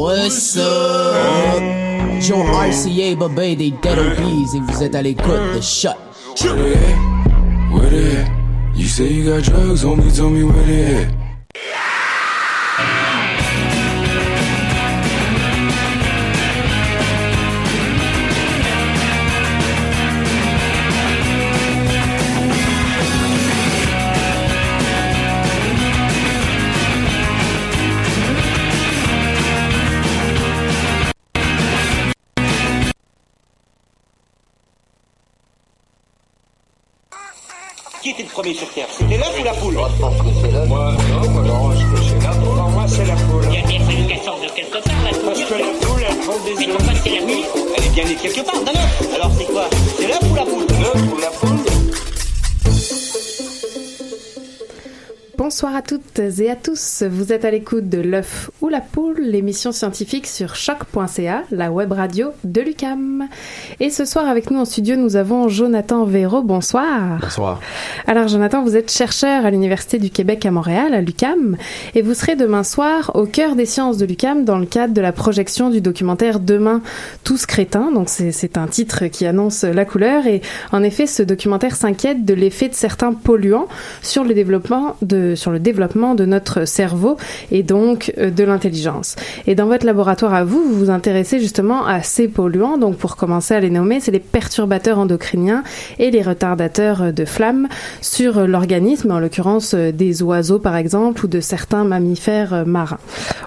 [0.00, 1.60] What's up?
[2.22, 5.92] Joe RCA, Bobé des Dead Obies et vous êtes à l'écoute de Shut.
[6.40, 7.70] Where they at?
[7.70, 8.26] Where they?
[8.74, 11.19] You say you got drugs, homie, tell me where they at.
[55.60, 57.02] Bonsoir à toutes et à tous.
[57.02, 61.92] Vous êtes à l'écoute de l'œuf ou la poule, l'émission scientifique sur choc.ca, la web
[61.92, 63.28] radio de l'UCAM.
[63.78, 66.40] Et ce soir avec nous en studio, nous avons Jonathan Véro.
[66.42, 67.18] Bonsoir.
[67.20, 67.60] Bonsoir.
[68.06, 71.58] Alors Jonathan, vous êtes chercheur à l'Université du Québec à Montréal, à l'UCAM,
[71.94, 75.02] et vous serez demain soir au cœur des sciences de l'UCAM dans le cadre de
[75.02, 76.80] la projection du documentaire Demain,
[77.22, 77.92] tous crétins.
[77.92, 80.40] Donc c'est un titre qui annonce la couleur, et
[80.72, 83.68] en effet, ce documentaire s'inquiète de l'effet de certains polluants
[84.00, 87.16] sur le développement de sur le développement de notre cerveau
[87.50, 89.16] et donc euh, de l'intelligence.
[89.46, 92.78] Et dans votre laboratoire à vous, vous vous intéressez justement à ces polluants.
[92.78, 95.62] Donc pour commencer à les nommer, c'est les perturbateurs endocriniens
[95.98, 97.68] et les retardateurs de flamme
[98.00, 102.98] sur l'organisme, en l'occurrence euh, des oiseaux par exemple ou de certains mammifères euh, marins.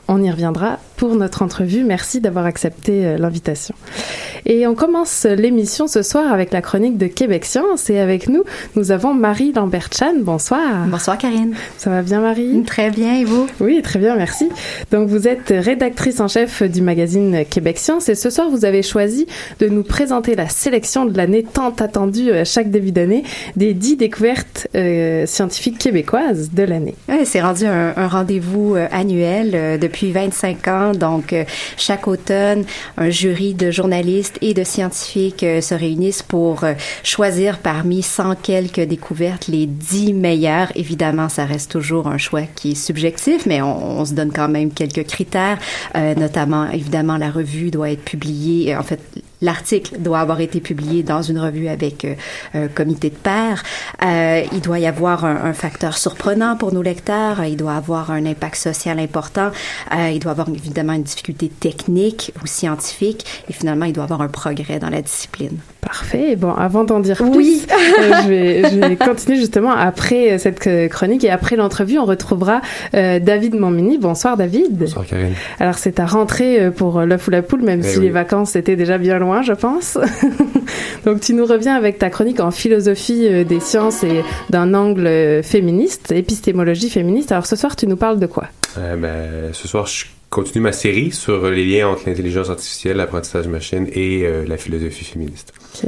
[0.08, 1.84] On y reviendra pour notre entrevue.
[1.84, 3.76] Merci d'avoir accepté euh, l'invitation.
[4.46, 8.44] Et on commence l'émission ce soir avec la chronique de Québec Science et avec nous,
[8.76, 10.16] nous avons Marie Lambert-Chan.
[10.20, 10.86] Bonsoir.
[10.88, 11.54] Bonsoir Karine.
[11.78, 12.62] Ça va bien Marie?
[12.64, 13.48] Très bien et vous?
[13.62, 14.50] Oui, très bien, merci.
[14.92, 18.84] Donc vous êtes rédactrice en chef du magazine Québec Science et ce soir vous avez
[18.84, 19.28] choisi
[19.60, 23.24] de nous présenter la sélection de l'année tant attendue à chaque début d'année
[23.56, 26.96] des dix découvertes euh, scientifiques québécoises de l'année.
[27.08, 30.92] Ouais, c'est rendu un, un rendez-vous euh, annuel euh, depuis 25 ans.
[30.98, 31.44] Donc euh,
[31.78, 32.66] chaque automne,
[32.98, 36.74] un jury de journalistes et de scientifiques euh, se réunissent pour euh,
[37.04, 40.72] choisir parmi 100 quelques découvertes les 10 meilleures.
[40.76, 44.72] Évidemment, ça reste toujours un choix qui est subjectif, mais on, se donne quand même
[44.72, 45.58] quelques critères,
[45.96, 48.76] euh, notamment évidemment la revue doit être publiée.
[48.76, 49.00] En fait,
[49.44, 52.16] L'article doit avoir été publié dans une revue avec euh,
[52.54, 53.62] un comité de pairs.
[54.04, 57.44] Euh, il doit y avoir un, un, facteur surprenant pour nos lecteurs.
[57.44, 59.52] Il doit avoir un impact social important.
[59.94, 63.26] Euh, il doit avoir évidemment une difficulté technique ou scientifique.
[63.50, 65.58] Et finalement, il doit avoir un progrès dans la discipline.
[65.82, 66.38] Parfait.
[66.38, 67.62] Bon, avant d'en dire oui.
[67.68, 72.06] plus, euh, je, vais, je vais continuer justement après cette chronique et après l'entrevue, on
[72.06, 72.62] retrouvera
[72.94, 73.98] euh, David Montmini.
[73.98, 74.78] Bonsoir David.
[74.78, 75.34] Bonsoir Karine.
[75.60, 78.06] Alors c'est ta rentrée pour l'œuf ou la poule, même Eh si oui.
[78.06, 79.98] les vacances étaient déjà bien loin, je pense.
[81.06, 85.08] Donc tu nous reviens avec ta chronique en philosophie euh, des sciences et d'un angle
[85.08, 87.32] euh, féministe, épistémologie féministe.
[87.32, 88.48] Alors ce soir, tu nous parles de quoi?
[88.78, 93.48] Euh, ben, ce soir, je continue ma série sur les liens entre l'intelligence artificielle, l'apprentissage
[93.48, 95.54] machine et euh, la philosophie féministe.
[95.76, 95.88] Ok.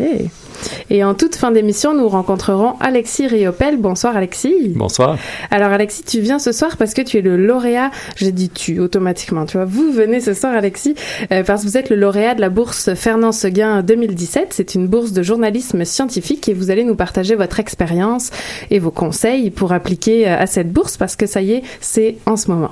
[0.91, 3.78] Et en toute fin d'émission, nous rencontrerons Alexis Riopel.
[3.78, 4.73] Bonsoir Alexis.
[4.75, 5.17] Bonsoir.
[5.50, 8.79] Alors Alexis, tu viens ce soir parce que tu es le lauréat, j'ai dit tu
[8.79, 10.94] automatiquement, tu vois, vous venez ce soir Alexis,
[11.31, 14.50] euh, parce que vous êtes le lauréat de la bourse Fernand Seguin 2017.
[14.51, 18.29] C'est une bourse de journalisme scientifique et vous allez nous partager votre expérience
[18.69, 22.17] et vos conseils pour appliquer euh, à cette bourse parce que ça y est, c'est
[22.28, 22.72] en ce moment.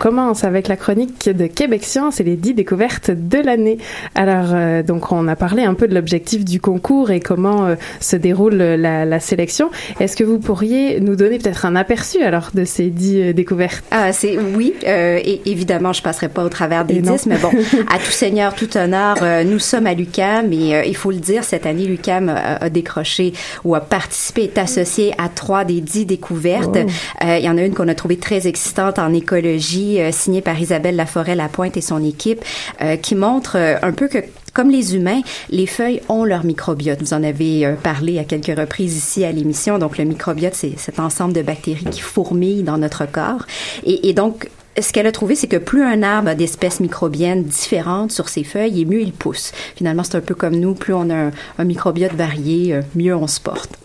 [0.00, 3.76] Commence avec la chronique de Québec Science et les 10 découvertes de l'année.
[4.14, 7.74] Alors, euh, donc, on a parlé un peu de l'objectif du concours et comment euh,
[8.00, 9.70] se déroule la, la sélection.
[10.00, 13.84] Est-ce que vous pourriez nous donner peut-être un aperçu alors de ces 10 euh, découvertes?
[13.90, 14.72] Ah, c'est oui.
[14.86, 17.12] euh, et évidemment, je passerai pas au travers des Et non.
[17.16, 17.50] 10, mais bon,
[17.92, 21.66] à tout seigneur, tout honneur, nous sommes à l'UCAM et il faut le dire, cette
[21.66, 26.78] année, l'UCAM a, a décroché ou a participé, est associé à trois des 10 découvertes.
[26.78, 27.24] Oh.
[27.24, 30.42] Euh, Il y en a une qu'on a trouvée très excitante en écologie, euh, signée
[30.42, 32.44] par Isabelle Laforêt-Lapointe et son équipe,
[32.80, 34.18] euh, qui montre euh, un peu que
[34.52, 35.20] comme les humains,
[35.50, 37.00] les feuilles ont leur microbiote.
[37.00, 39.78] Vous en avez parlé à quelques reprises ici à l'émission.
[39.78, 43.46] Donc, le microbiote, c'est cet ensemble de bactéries qui fourmillent dans notre corps.
[43.84, 48.10] Et, donc, ce qu'elle a trouvé, c'est que plus un arbre a d'espèces microbiennes différentes
[48.10, 49.52] sur ses feuilles, et mieux il pousse.
[49.76, 50.74] Finalement, c'est un peu comme nous.
[50.74, 53.78] Plus on a un, microbiote varié, mieux on se porte.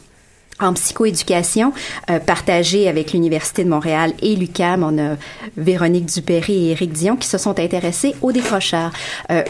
[0.59, 1.73] En psychoéducation,
[2.09, 4.83] euh, partagée avec l'Université de Montréal et l'UCAM.
[4.83, 5.15] On a
[5.57, 8.91] Véronique Dupéry et Éric Dion qui se sont intéressés aux décrocheurs.
[9.31, 9.43] Euh,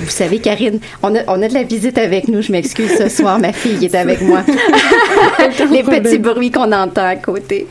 [0.00, 2.40] vous savez, Karine, on a, on a de la visite avec nous.
[2.40, 4.44] Je m'excuse ce soir, ma fille est avec moi.
[5.70, 7.66] Les petits bruits qu'on entend à côté.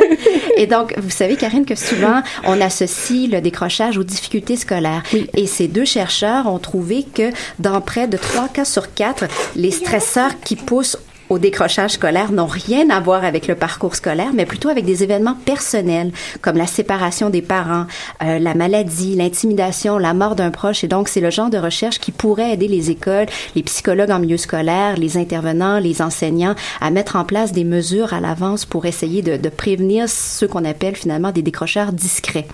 [0.56, 5.02] et donc, vous savez, Karine, que souvent, on associe le décrochage aux difficultés scolaires.
[5.34, 9.24] Et ces deux chercheurs ont trouvé que dans près de trois cas sur quatre,
[9.56, 10.98] les stresseurs qui poussent
[11.30, 15.02] au décrochage scolaire n'ont rien à voir avec le parcours scolaire, mais plutôt avec des
[15.02, 16.12] événements personnels
[16.42, 17.86] comme la séparation des parents,
[18.22, 20.84] euh, la maladie, l'intimidation, la mort d'un proche.
[20.84, 24.18] Et donc, c'est le genre de recherche qui pourrait aider les écoles, les psychologues en
[24.18, 28.86] milieu scolaire, les intervenants, les enseignants à mettre en place des mesures à l'avance pour
[28.86, 32.46] essayer de, de prévenir ce qu'on appelle finalement des décrocheurs discrets.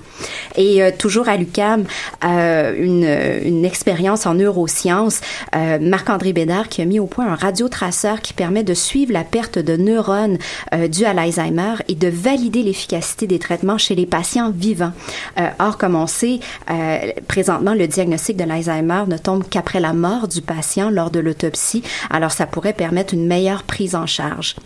[0.56, 1.84] Et euh, toujours à l'UCAM,
[2.24, 5.20] euh, une, une expérience en neurosciences,
[5.54, 9.24] euh, Marc-André Bédard qui a mis au point un radiotraceur qui permet de suivre la
[9.24, 10.38] perte de neurones
[10.74, 14.92] euh, due à l'Alzheimer et de valider l'efficacité des traitements chez les patients vivants.
[15.38, 16.40] Euh, or, comme on sait,
[16.70, 21.20] euh, présentement, le diagnostic de l'Alzheimer ne tombe qu'après la mort du patient lors de
[21.20, 24.56] l'autopsie, alors ça pourrait permettre une meilleure prise en charge.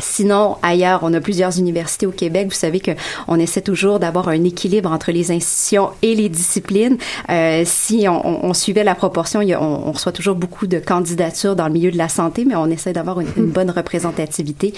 [0.00, 2.48] Sinon, ailleurs, on a plusieurs universités au Québec.
[2.48, 2.92] Vous savez que
[3.26, 6.98] on essaie toujours d'avoir un équilibre entre les institutions et les disciplines.
[7.30, 10.66] Euh, si on, on, suivait la proportion, il y a, on, on, reçoit toujours beaucoup
[10.66, 13.70] de candidatures dans le milieu de la santé, mais on essaie d'avoir une, une, bonne
[13.70, 14.72] représentativité.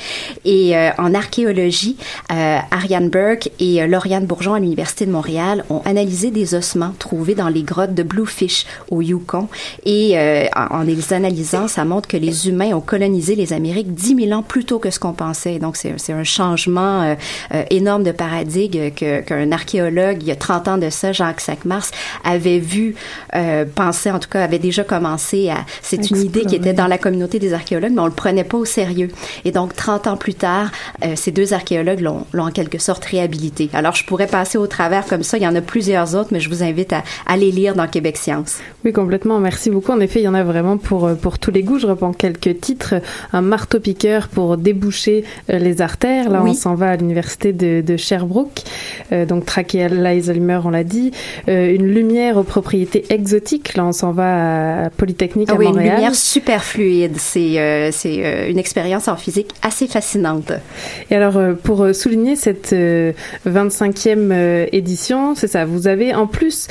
[0.44, 1.96] Et euh, en archéologie,
[2.32, 6.93] euh, Ariane Burke et euh, Lauriane Bourgeon à l'Université de Montréal ont analysé des ossements
[6.99, 9.49] trouvés dans les grottes de Bluefish au Yukon.
[9.84, 13.93] Et euh, en, en les analysant, ça montre que les humains ont colonisé les Amériques
[13.94, 15.58] 10 000 ans plus tôt que ce qu'on pensait.
[15.58, 17.14] Donc, c'est un changement euh,
[17.54, 21.40] euh, énorme de paradigme qu'un qu archéologue, il y a 30 ans de ça, Jacques
[21.40, 21.86] Sackmars,
[22.24, 22.94] avait vu,
[23.34, 25.64] euh, penser, en tout cas, avait déjà commencé à...
[25.82, 28.58] C'est une idée qui était dans la communauté des archéologues, mais on le prenait pas
[28.58, 29.08] au sérieux.
[29.44, 30.70] Et donc, 30 ans plus tard,
[31.04, 33.70] euh, ces deux archéologues l'ont en quelque sorte réhabilité.
[33.72, 35.36] Alors, je pourrais passer au travers comme ça.
[35.36, 37.86] Il y en a plusieurs autres, mais je vous invite à, à les lire dans
[37.86, 38.58] Québec Science.
[38.84, 39.38] Oui, complètement.
[39.40, 39.92] Merci beaucoup.
[39.92, 41.78] En effet, il y en a vraiment pour, pour tous les goûts.
[41.78, 42.94] Je reprends quelques titres.
[43.32, 45.00] Un marteau-piqueur pour déboucher
[45.49, 46.31] les artères.
[46.31, 46.50] Là, oui.
[46.50, 48.62] on s'en va à l'université de, de, Sherbrooke.
[49.12, 51.12] Euh, donc, trachéalysmer, on l'a dit.
[51.49, 53.76] Euh, une lumière aux propriétés exotiques.
[53.76, 55.87] Là, on s'en va à Polytechnique ah à oui, Montréal.
[55.87, 57.17] une lumière super fluide.
[57.17, 60.52] C'est euh, c'est une expérience en physique assez fascinante.
[61.11, 65.64] Et alors, pour souligner cette 25e édition, c'est ça.
[65.64, 66.69] Vous avez en plus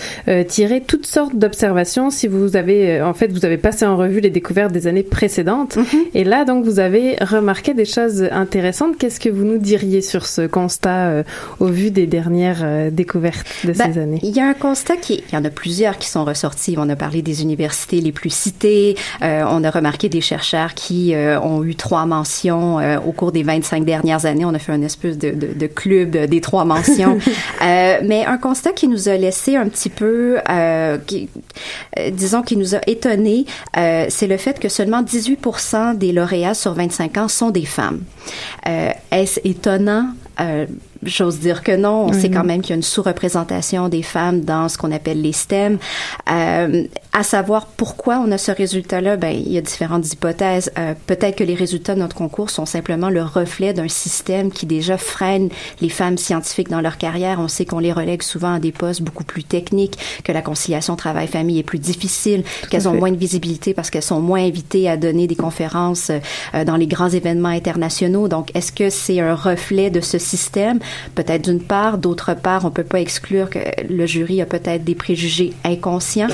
[0.48, 2.10] tiré toutes sortes d'observations.
[2.10, 5.78] Si vous avez, en fait, vous avez passé en revue les découvertes des années précédentes.
[5.78, 6.06] Mm -hmm.
[6.14, 8.98] Et là, donc, vous avez remarqué des choses intéressante.
[8.98, 11.24] Qu'est-ce que vous nous diriez sur ce constat euh,
[11.60, 14.20] au vu des dernières euh, découvertes de ben, ces années?
[14.24, 16.76] Il y a un constat qui, il y en a plusieurs qui sont ressortis.
[16.78, 18.96] On a parlé des universités les plus citées.
[19.22, 23.32] Euh, on a remarqué des chercheurs qui euh, ont eu trois mentions euh, au cours
[23.32, 24.46] des 25 dernières années.
[24.46, 27.20] On a fait une espèce de, de, de club des trois mentions.
[27.62, 30.38] mais un constat qui nous a laissé un petit peu,
[31.06, 31.30] qui,
[32.12, 33.46] disons, qui nous a étonné,
[33.76, 35.40] c'est le fait que seulement 18
[35.96, 38.02] des lauréats sur 25 ans sont des femmes.
[38.68, 40.14] Euh, Est-ce étonnant?
[41.04, 42.08] J'ose dire que non.
[42.08, 45.22] On sait quand même qu'il y a une sous-représentation des femmes dans ce qu'on appelle
[45.22, 45.78] les STEM.
[46.30, 46.84] Euh,
[47.14, 50.72] à savoir pourquoi on a ce résultat-là, ben il y a différentes hypothèses.
[50.78, 54.66] Euh, Peut-être que les résultats de notre concours sont simplement le reflet d'un système qui
[54.66, 55.50] déjà freine
[55.82, 57.40] les femmes scientifiques dans leur carrière.
[57.40, 60.96] On sait qu'on les relègue souvent à des postes beaucoup plus techniques, que la conciliation
[60.98, 64.98] travail-famille est plus difficile, qu'elles ont moins de visibilité parce qu'elles sont moins invitées à
[64.98, 68.28] donner des conférences euh, dans les grands événements internationaux.
[68.28, 70.80] Donc, est-ce que c'est un reflet de ce système?
[71.16, 74.96] Peut-être d'une part, d'autre part, on peut pas exclure que le jury a peut-être des
[74.96, 76.28] préjugés inconscients,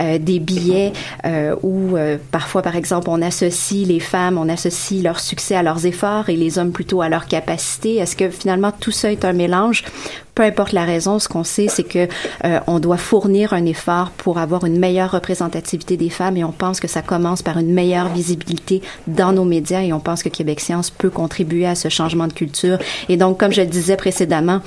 [0.00, 0.92] euh, des billets
[1.24, 5.62] euh, où euh, parfois, par exemple, on associe les femmes, on associe leur succès à
[5.62, 7.96] leurs efforts et les hommes plutôt à leur capacité.
[7.96, 9.84] Est-ce que finalement tout ça est un mélange?
[10.34, 12.08] Peu importe la raison, ce qu'on sait, c'est que
[12.44, 16.52] euh, on doit fournir un effort pour avoir une meilleure représentativité des femmes et on
[16.52, 20.28] pense que ça commence par une meilleure visibilité dans nos médias et on pense que
[20.28, 22.78] Québec Science peut contribuer à ce changement de culture.
[23.08, 24.60] Et donc, comme je le disais précédemment,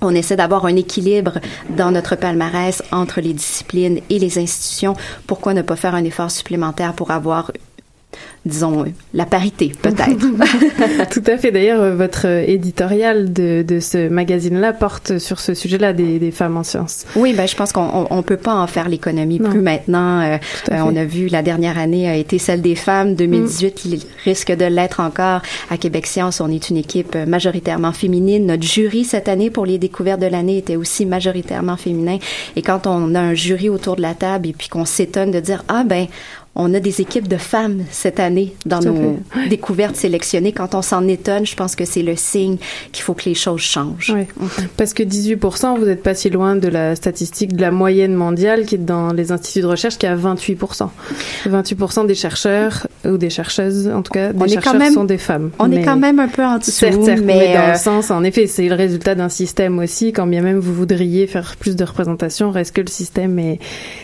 [0.00, 1.38] on essaie d'avoir un équilibre
[1.68, 4.94] dans notre palmarès entre les disciplines et les institutions.
[5.26, 7.52] Pourquoi ne pas faire un effort supplémentaire pour avoir
[8.46, 11.10] disons, la parité, peut-être.
[11.10, 11.50] Tout à fait.
[11.50, 16.62] D'ailleurs, votre éditorial de, de ce magazine-là porte sur ce sujet-là des, des, femmes en
[16.62, 17.04] sciences.
[17.16, 20.20] Oui, ben, je pense qu'on on peut pas en faire l'économie plus maintenant.
[20.20, 20.38] Euh,
[20.70, 23.14] euh, on a vu la dernière année a été celle des femmes.
[23.14, 23.98] 2018 mm.
[24.24, 25.42] risque de l'être encore.
[25.70, 28.46] À Québec Science, on est une équipe majoritairement féminine.
[28.46, 32.18] Notre jury cette année pour les découvertes de l'année était aussi majoritairement féminin.
[32.56, 35.40] Et quand on a un jury autour de la table et puis qu'on s'étonne de
[35.40, 36.06] dire, ah ben,
[36.62, 40.52] on a des équipes de femmes cette année dans nos découvertes sélectionnées.
[40.52, 42.56] Quand on s'en étonne, je pense que c'est le signe
[42.92, 44.10] qu'il faut que les choses changent.
[44.10, 44.26] Ouais.
[44.76, 48.66] Parce que 18%, vous n'êtes pas si loin de la statistique de la moyenne mondiale
[48.66, 50.88] qui est dans les instituts de recherche qui est à 28%.
[51.46, 55.18] 28% des chercheurs ou des chercheuses, en tout cas, des On chercheurs même- sont des
[55.18, 55.50] femmes.
[55.58, 58.10] On est quand même un peu en dessous, Certes, certes, mais, dans euh, le sens,
[58.10, 60.12] en effet, c'est le résultat d'un système aussi.
[60.12, 63.58] Quand bien même vous voudriez faire plus de représentation, reste que le système est,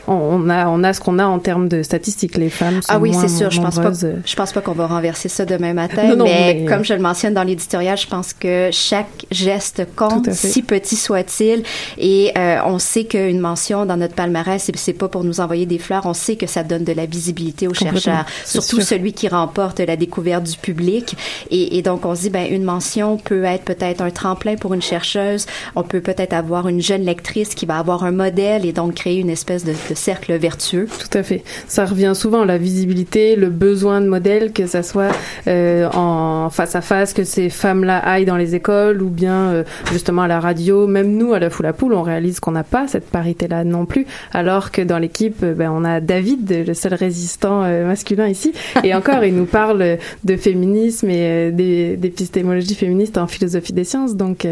[0.08, 2.36] on, on a, on a ce qu'on a en termes de statistiques.
[2.36, 3.50] Les femmes sont Ah oui, c'est sûr.
[3.50, 3.92] Je pense pas.
[4.24, 6.04] Je pense pas qu'on va renverser ça demain matin.
[6.08, 9.86] Non, non, mais, mais- comme je le mentionne dans l'éditorial, je pense que chaque geste
[9.96, 11.62] compte, si petit soit-il.
[11.98, 15.78] Et euh, on sait qu'une mention dans notre palmarès, c'est- pas pour nous envoyer des
[15.78, 16.06] fleurs.
[16.06, 18.82] On sait que ça donne de la visibilité aux chercheurs, surtout sûr.
[18.84, 21.14] celui qui remporte la découverte du public.
[21.50, 24.72] Et, et donc on se dit, ben une mention peut être peut-être un tremplin pour
[24.74, 25.46] une chercheuse.
[25.74, 29.18] On peut peut-être avoir une jeune lectrice qui va avoir un modèle et donc créer
[29.18, 30.88] une espèce de, de cercle vertueux.
[30.98, 31.42] Tout à fait.
[31.68, 35.11] Ça revient souvent, la visibilité, le besoin de modèles, que ça soit
[35.47, 39.62] euh, en face à face, que ces femmes-là aillent dans les écoles ou bien euh,
[39.92, 40.87] justement à la radio.
[40.87, 43.87] Même nous, à la foule à poule, on réalise qu'on n'a pas cette parité-là non
[43.87, 48.26] plus, alors que dans l'équipe, euh, ben, on a David, le seul résistant euh, masculin
[48.26, 48.52] ici.
[48.83, 54.16] Et encore, il nous parle de féminisme et euh, d'épistémologie féministe en philosophie des sciences.
[54.16, 54.47] Donc,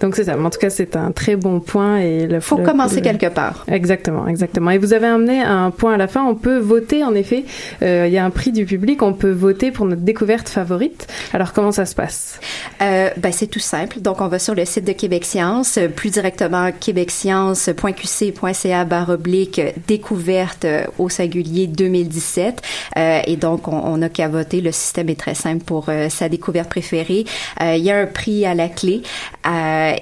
[0.00, 0.36] donc c'est ça.
[0.36, 1.98] Mais en tout cas, c'est un très bon point.
[1.98, 3.64] Et le Faut le- commencer le- quelque part.
[3.68, 4.70] Exactement, exactement.
[4.70, 6.22] Et vous avez amené un point à la fin.
[6.24, 7.44] On peut voter, en effet.
[7.82, 9.02] Euh, Il y a un prix du public.
[9.02, 11.06] On peut voter pour notre découverte favorite.
[11.32, 12.40] Alors, comment ça se passe?
[12.80, 14.00] Euh, ben, c'est tout simple.
[14.00, 19.60] Donc, on va sur le site de Québec Science, euh, plus directement québecscience.qc.ca barre oblique
[19.86, 22.62] découverte euh, au singulier 2017.
[22.96, 24.60] Euh, et donc, on, on a qu'à voter.
[24.60, 27.24] Le système est très simple pour sa découverte préférée.
[27.60, 29.02] Il y a un prix à la clé.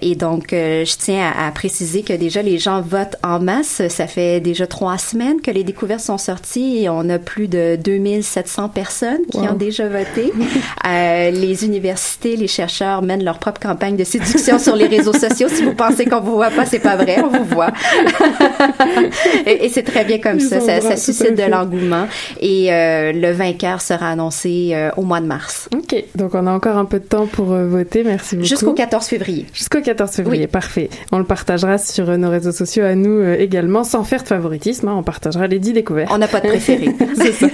[0.02, 3.82] Et donc, je tiens à, préciser que déjà, les gens votent en masse.
[3.88, 8.68] Ça fait déjà trois semaines que les découvertes sont sorties on a plus de 2700
[8.70, 9.50] personnes qui Wow.
[9.50, 10.32] ont déjà voté.
[10.86, 15.46] Euh, les universités, les chercheurs mènent leur propre campagne de séduction sur les réseaux sociaux.
[15.48, 17.70] Si vous pensez qu'on vous voit pas, c'est pas vrai, on vous voit.
[19.46, 20.60] et et c'est très bien comme Ils ça.
[20.60, 22.06] Ça, suscite de l'engouement.
[22.40, 26.02] Et euh, le vainqueur sera annoncé euh, au mois de mars, Ok.
[26.16, 28.02] Donc, on a encore un peu de temps pour voter.
[28.04, 28.48] Merci beaucoup.
[28.48, 29.46] jusqu'au 14 février.
[29.52, 30.46] Jusqu'au 14 février, Oui.
[30.48, 30.88] parfait.
[31.12, 34.88] On le partagera sur nos réseaux sociaux à nous également, sans faire de favoritisme.
[34.88, 34.94] hein.
[34.96, 36.10] on partagera les 10 découvertes.
[36.12, 36.79] On n'a pas de préféré.
[37.14, 37.46] C'est ça.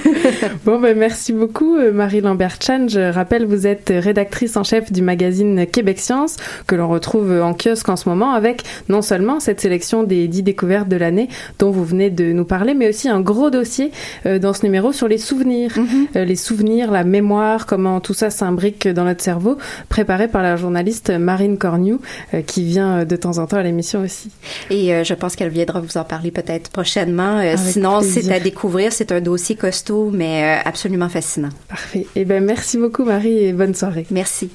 [0.65, 2.89] Bon, ben, merci beaucoup, euh, Marie Lambert-Chan.
[2.89, 7.55] Je rappelle, vous êtes rédactrice en chef du magazine Québec Science, que l'on retrouve en
[7.55, 11.29] kiosque en ce moment, avec non seulement cette sélection des 10 découvertes de l'année
[11.59, 13.91] dont vous venez de nous parler, mais aussi un gros dossier
[14.25, 15.73] euh, dans ce numéro sur les souvenirs.
[16.15, 20.57] Euh, les souvenirs, la mémoire, comment tout ça s'imbrique dans notre cerveau, préparé par la
[20.57, 21.97] journaliste Marine Cornu,
[22.35, 24.31] euh, qui vient de temps en temps à l'émission aussi.
[24.71, 27.39] Et je pense qu'elle viendra vous en parler peut-être prochainement.
[27.39, 28.93] Avec sinon, c'est à découvrir.
[28.93, 31.51] C'est un dossier costaud, mais euh, absolument fascinant.
[31.69, 32.07] Parfait.
[32.15, 34.07] Eh ben, merci beaucoup, Marie, et bonne soirée.
[34.11, 34.51] Merci.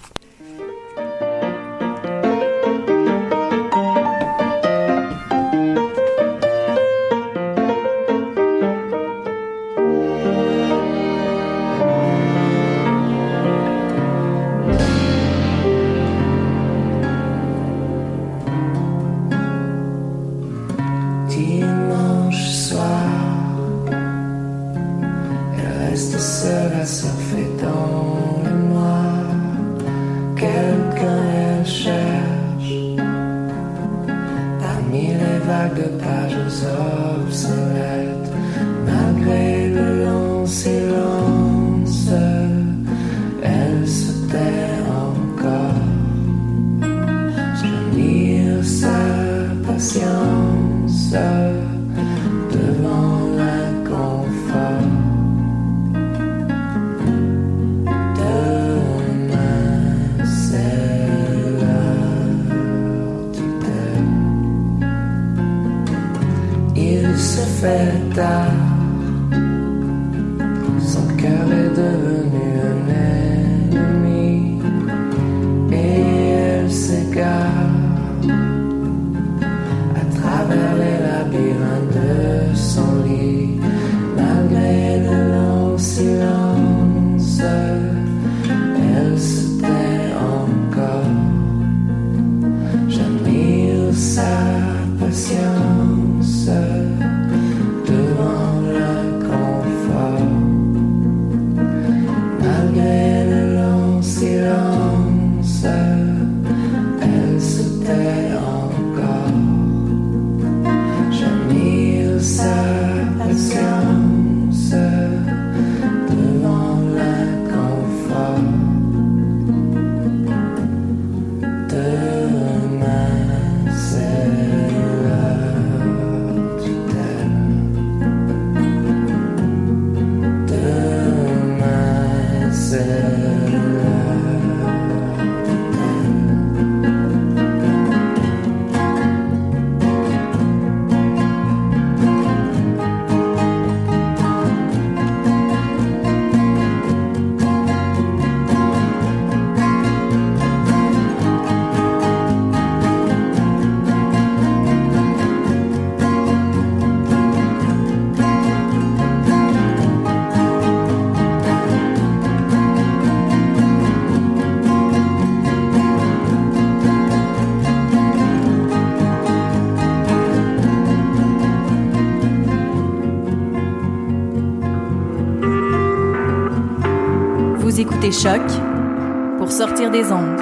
[179.92, 180.38] Des ondes.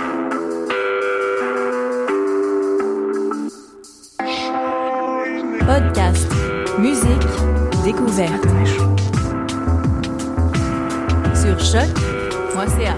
[5.65, 6.31] Podcast,
[6.77, 7.05] musique,
[7.83, 8.45] découverte.
[11.33, 12.95] Sur choc.ca.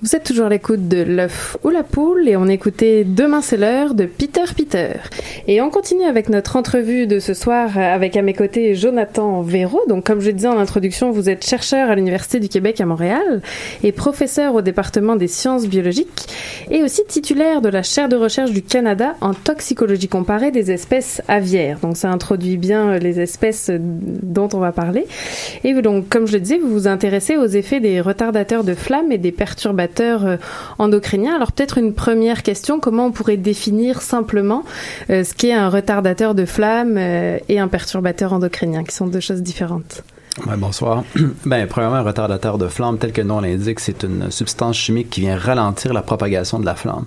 [0.00, 3.56] Vous êtes toujours à l'écoute de l'œuf ou la poule et on écoutait Demain c'est
[3.56, 4.92] l'heure de Peter Peter.
[5.48, 9.82] Et on continue avec notre entrevue de ce soir avec à mes côtés Jonathan Véraud.
[9.88, 12.84] Donc comme je le disais en introduction, vous êtes chercheur à l'Université du Québec à
[12.84, 13.42] Montréal
[13.84, 16.26] et professeur au département des sciences biologiques
[16.68, 21.22] et aussi titulaire de la chaire de recherche du Canada en toxicologie comparée des espèces
[21.28, 21.78] aviaires.
[21.78, 25.06] Donc ça introduit bien les espèces dont on va parler.
[25.62, 29.12] Et donc comme je le disais, vous vous intéressez aux effets des retardateurs de flammes
[29.12, 30.36] et des perturbateurs euh,
[30.80, 31.36] endocriniens.
[31.36, 34.64] Alors peut-être une première question, comment on pourrait définir simplement
[35.10, 39.42] euh, qu'est un retardateur de flamme euh, et un perturbateur endocrinien, qui sont deux choses
[39.42, 40.02] différentes
[40.44, 41.04] Ouais, bonsoir.
[41.46, 45.08] Ben, premièrement, un retardateur de flamme, tel que le nom l'indique, c'est une substance chimique
[45.08, 47.04] qui vient ralentir la propagation de la flamme.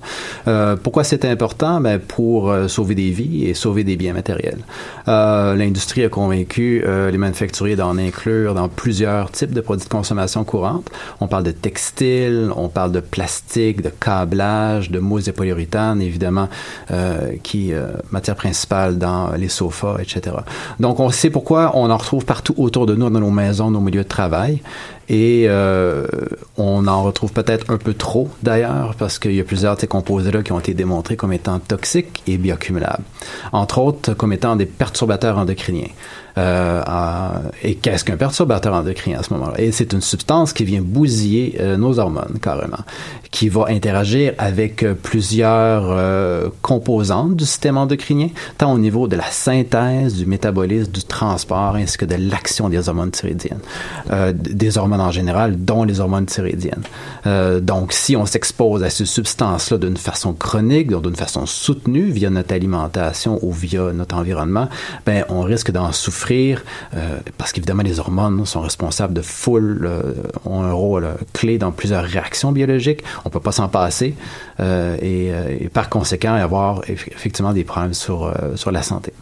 [0.48, 1.82] Euh, pourquoi c'est important?
[1.82, 4.60] Ben, pour euh, sauver des vies et sauver des biens matériels.
[5.08, 9.90] Euh, L'industrie a convaincu euh, les manufacturiers d'en inclure dans plusieurs types de produits de
[9.90, 10.90] consommation courante.
[11.20, 16.50] On parle de textile, on parle de plastique, de câblage, de mousse et polyuréthane, évidemment,
[16.92, 17.74] euh, qui
[18.12, 20.38] matière principale dans les sofas, etc.
[20.80, 24.04] Donc, on sait pourquoi on en retrouve partout autour de nous, nos maisons, nos milieux
[24.04, 24.62] de travail.
[25.10, 26.06] Et euh,
[26.58, 29.88] on en retrouve peut-être un peu trop d'ailleurs, parce qu'il y a plusieurs de ces
[29.88, 33.04] composés-là qui ont été démontrés comme étant toxiques et bioaccumulables.
[33.52, 35.90] Entre autres, comme étant des perturbateurs endocriniens.
[36.40, 37.30] Euh,
[37.64, 39.60] et qu'est-ce qu'un perturbateur endocrinien à ce moment-là?
[39.60, 42.84] Et c'est une substance qui vient bousiller euh, nos hormones, carrément,
[43.32, 49.26] qui va interagir avec euh, plusieurs composantes du système endocrinien, tant au niveau de la
[49.26, 53.60] synthèse, du métabolisme, du transport, ainsi que de l'action des hormones thyroïdiennes,
[54.12, 56.84] euh, des hormones en général, dont les hormones thyroïdiennes.
[57.26, 62.30] Euh, donc, si on s'expose à ces substances-là d'une façon chronique, d'une façon soutenue via
[62.30, 64.70] notre alimentation ou via notre environnement,
[65.06, 70.14] ben, on risque d'en souffrir euh, parce qu'évidemment, les hormones sont responsables de full, euh,
[70.46, 73.04] ont un rôle euh, clé dans plusieurs réactions biologiques.
[73.26, 74.16] On peut pas s'en passer
[74.60, 79.14] euh, et, euh, et par conséquent avoir eff- effectivement des problèmes sur, sur la santé.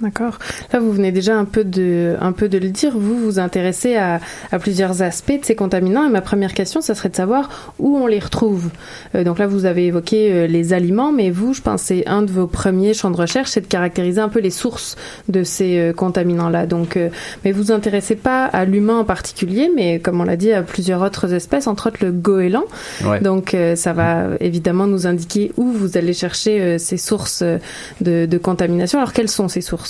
[0.00, 0.38] D'accord.
[0.72, 2.96] Là, vous venez déjà un peu de, un peu de le dire.
[2.96, 4.20] Vous vous intéressez à,
[4.52, 6.06] à plusieurs aspects de ces contaminants.
[6.06, 8.70] Et ma première question, ça serait de savoir où on les retrouve.
[9.16, 12.22] Euh, donc là, vous avez évoqué euh, les aliments, mais vous, je pense, c'est un
[12.22, 14.94] de vos premiers champs de recherche, c'est de caractériser un peu les sources
[15.28, 16.66] de ces euh, contaminants-là.
[16.66, 16.96] Donc,
[17.44, 20.62] mais vous vous intéressez pas à l'humain en particulier, mais comme on l'a dit, à
[20.62, 22.66] plusieurs autres espèces, entre autres le goéland.
[23.04, 23.18] Ouais.
[23.18, 27.42] Donc, ça va évidemment nous indiquer où vous allez chercher ces sources
[28.00, 29.00] de, de contamination.
[29.00, 29.87] Alors, quelles sont ces sources?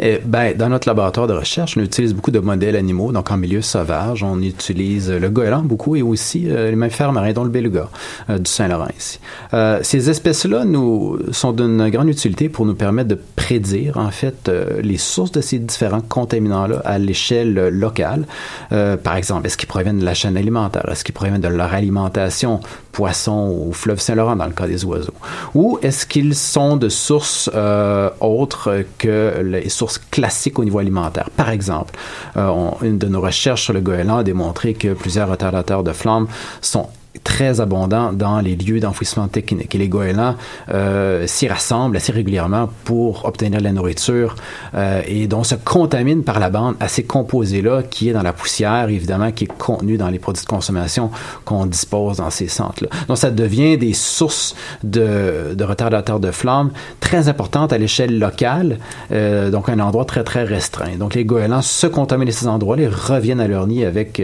[0.00, 3.36] Eh ben, dans notre laboratoire de recherche, on utilise beaucoup de modèles animaux, donc en
[3.36, 4.22] milieu sauvage.
[4.22, 7.88] On utilise le goéland beaucoup et aussi euh, les mammifères marins, dont le beluga
[8.30, 9.20] euh, du Saint-Laurent ici.
[9.54, 14.48] Euh, ces espèces-là nous sont d'une grande utilité pour nous permettre de prédire, en fait,
[14.48, 18.26] euh, les sources de ces différents contaminants-là à l'échelle euh, locale.
[18.72, 20.88] Euh, par exemple, est-ce qu'ils proviennent de la chaîne alimentaire?
[20.90, 22.60] Est-ce qu'ils proviennent de leur alimentation,
[22.92, 25.14] poissons au fleuve Saint-Laurent dans le cas des oiseaux?
[25.54, 31.30] Ou est-ce qu'ils sont de sources euh, autres que les sources classiques au niveau alimentaire?
[31.30, 31.94] Par exemple,
[32.36, 36.28] euh, une de nos recherches sur le goéland a démontré que plusieurs retardateurs de flammes
[36.60, 36.88] sont
[37.24, 39.74] très abondants dans les lieux d'enfouissement technique.
[39.74, 40.34] Et les goélands
[40.70, 44.34] euh, s'y rassemblent assez régulièrement pour obtenir de la nourriture
[44.74, 48.32] euh, et donc se contaminent par la bande à ces composés-là qui est dans la
[48.32, 51.10] poussière, évidemment, qui est contenu dans les produits de consommation
[51.44, 52.88] qu'on dispose dans ces centres-là.
[53.08, 56.70] Donc ça devient des sources de, retardateurs de flammes
[57.00, 58.78] très importantes à l'échelle locale,
[59.12, 60.96] euh, donc un endroit très très restreint.
[60.98, 64.22] Donc les goélands se contaminent à ces endroits-là et reviennent à leur nid avec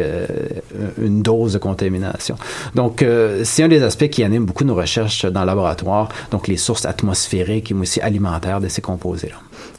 [1.01, 2.37] une dose de contamination.
[2.79, 6.47] Donc, euh, c'est un des aspects qui anime beaucoup nos recherches dans le laboratoire, donc
[6.47, 9.35] les sources atmosphériques et aussi alimentaires de ces composés-là.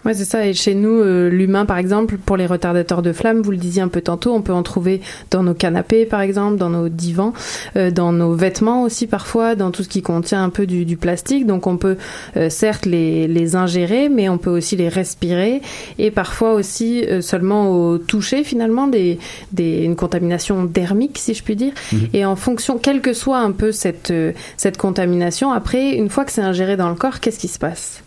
[0.06, 0.46] Ouais, c'est ça.
[0.46, 3.82] Et chez nous, euh, l'humain, par exemple, pour les retardateurs de flamme, vous le disiez
[3.82, 7.34] un peu tantôt, on peut en trouver dans nos canapés, par exemple, dans nos divans,
[7.76, 10.98] euh, dans nos vêtements aussi parfois, dans tout ce qui contient un peu du, du
[10.98, 11.46] plastique.
[11.46, 11.98] Donc, on peut
[12.38, 15.62] euh, certes les, les ingérer, mais on peut aussi les respirer
[15.98, 19.20] et parfois aussi euh, seulement au toucher, finalement, des,
[19.52, 21.74] des, une contamination dermique, si je puis dire.
[21.92, 22.08] Mhm.
[22.14, 26.26] Et en fonction, quelle que soit un peu cette, euh, cette contamination, après, une fois
[26.26, 28.04] que c'est ingéré dans le corps, qu'est-ce qui se passe?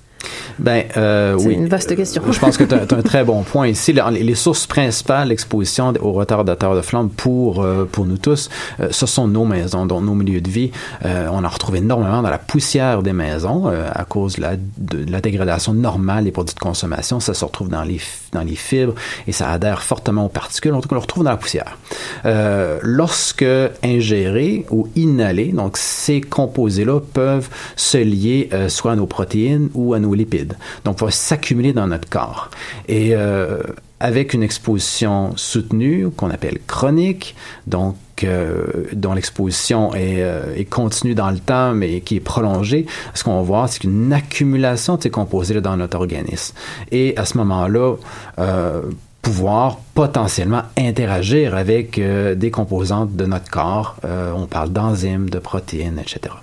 [0.58, 1.54] Ben, euh, C'est oui.
[1.54, 2.22] une vaste question.
[2.30, 3.68] Je pense que tu as, un très bon point.
[3.68, 8.50] Ici, les, les sources principales d'exposition aux retardateurs de flamme pour, euh, pour nous tous,
[8.80, 10.70] euh, ce sont nos maisons, donc nos milieux de vie.
[11.04, 14.56] Euh, on en retrouve énormément dans la poussière des maisons euh, à cause de la,
[14.56, 17.20] de la dégradation normale des produits de consommation.
[17.20, 18.00] Ça se retrouve dans les,
[18.32, 18.94] dans les fibres
[19.26, 20.72] et ça adhère fortement aux particules.
[20.72, 21.78] Donc, on le retrouve dans la poussière.
[22.24, 23.44] Euh, lorsque
[23.82, 29.94] ingérés ou inhalés, donc ces composés-là peuvent se lier euh, soit à nos protéines ou
[29.94, 30.41] à nos lipides.
[30.84, 32.50] Donc, vont s'accumuler dans notre corps.
[32.88, 33.62] Et euh,
[34.00, 41.14] avec une exposition soutenue qu'on appelle chronique, donc euh, dont l'exposition est, euh, est continue
[41.14, 45.02] dans le temps, mais qui est prolongée, ce qu'on va voir, c'est qu'une accumulation de
[45.02, 46.54] ces composés-là dans notre organisme.
[46.90, 47.94] Et à ce moment-là,
[48.38, 48.82] euh,
[49.22, 53.96] pouvoir potentiellement interagir avec euh, des composantes de notre corps.
[54.04, 56.34] Euh, on parle d'enzymes, de protéines, etc.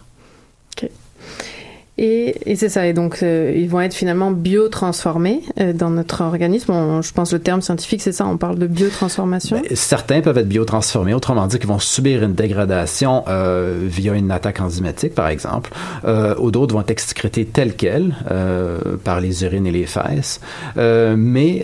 [2.02, 2.88] Et, et c'est ça.
[2.88, 6.72] Et donc, euh, ils vont être finalement biotransformés euh, dans notre organisme.
[6.72, 8.26] On- je pense le terme scientifique, c'est ça.
[8.26, 9.60] On parle de biotransformation.
[9.60, 14.32] Ben, Certains peuvent être biotransformés, autrement dit qu'ils vont subir une dégradation euh, via une
[14.32, 15.72] attaque enzymatique, par exemple,
[16.06, 20.40] euh, ou d'autres vont être excrétés tels quels euh, par les urines et les fesses.
[20.78, 21.64] Euh, mais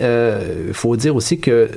[0.68, 1.70] il faut dire aussi que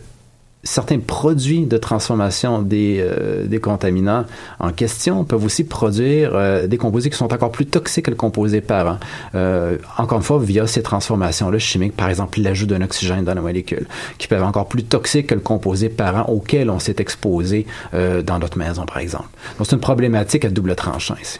[0.63, 4.25] certains produits de transformation des, euh, des contaminants
[4.59, 8.17] en question peuvent aussi produire euh, des composés qui sont encore plus toxiques que le
[8.17, 8.97] composé parent.
[9.35, 13.41] Euh, encore une fois, via ces transformations-là chimiques, par exemple l'ajout d'un oxygène dans la
[13.41, 17.65] molécule, qui peuvent être encore plus toxiques que le composé parent auquel on s'est exposé
[17.93, 19.29] euh, dans notre maison, par exemple.
[19.57, 21.39] Donc c'est une problématique à double tranchant ici.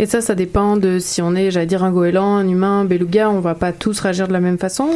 [0.00, 2.84] Et ça, ça dépend de si on est, j'allais dire, un goéland, un humain, un
[2.84, 3.30] beluga.
[3.30, 4.88] On va pas tous réagir de la même façon.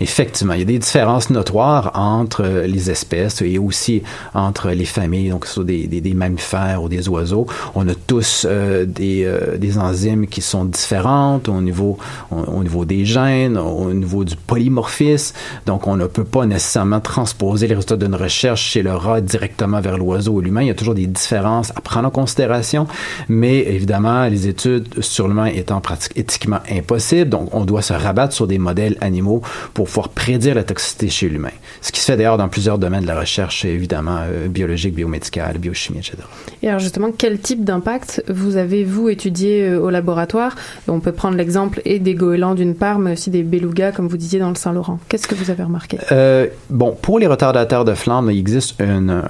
[0.00, 5.28] Effectivement, il y a des différences notoires entre les espèces et aussi entre les familles,
[5.30, 7.46] donc soit des, des, des mammifères ou des oiseaux.
[7.74, 11.98] On a tous euh, des, euh, des enzymes qui sont différentes au niveau,
[12.30, 15.34] au, au niveau des gènes, au niveau du polymorphisme.
[15.66, 19.80] Donc, on ne peut pas nécessairement transposer les résultats d'une recherche chez le rat directement
[19.80, 20.62] vers l'oiseau ou l'humain.
[20.62, 22.86] Il y a toujours des différences à prendre en considération,
[23.28, 28.32] mais évidemment, les études sur l'humain étant pratique, éthiquement impossibles, donc on doit se rabattre
[28.34, 29.42] sur des modèles animaux
[29.74, 31.50] pour pouvoir prédire la toxicité chez l'humain.
[31.80, 35.58] Ce qui se fait d'ailleurs dans plusieurs domaines de la recherche, évidemment, euh, biologique, biomédicale,
[35.58, 36.14] biochimie, etc.
[36.62, 40.54] Et alors justement, quel type d'impact vous avez, vous, étudié euh, au laboratoire?
[40.88, 44.16] On peut prendre l'exemple et des goélands d'une part, mais aussi des belugas, comme vous
[44.16, 44.98] disiez, dans le Saint-Laurent.
[45.08, 45.98] Qu'est-ce que vous avez remarqué?
[46.12, 49.22] Euh, bon, pour les retardateurs de flamme, il existe une,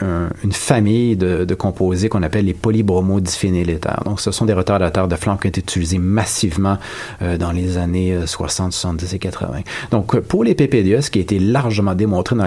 [0.00, 4.02] un- une famille de, de composés qu'on appelle les polybromodiphényléthaires.
[4.04, 6.78] Donc, ce sont des retardateurs de flamme qui ont été utilisés massivement
[7.22, 9.60] euh, dans les années euh, 60, 70 et 80.
[9.90, 12.46] Donc, euh, pour les PPDE, ce qui a été largement démontré dans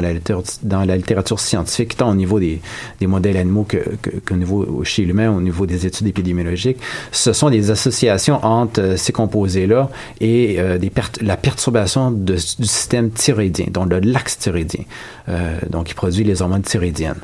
[0.86, 2.62] la littérature, scientifique, tant au niveau des,
[3.02, 6.78] modèles animaux que, que, qu'au niveau chez l'humain, au niveau des études épidémiologiques,
[7.12, 13.12] ce sont des associations entre euh, ces composés-là et euh, des la perturbation du système
[13.12, 14.84] thyroïdien, donc de l'axe thyroïdien,
[15.30, 17.22] euh, donc qui produit les hormones thyroïdiennes.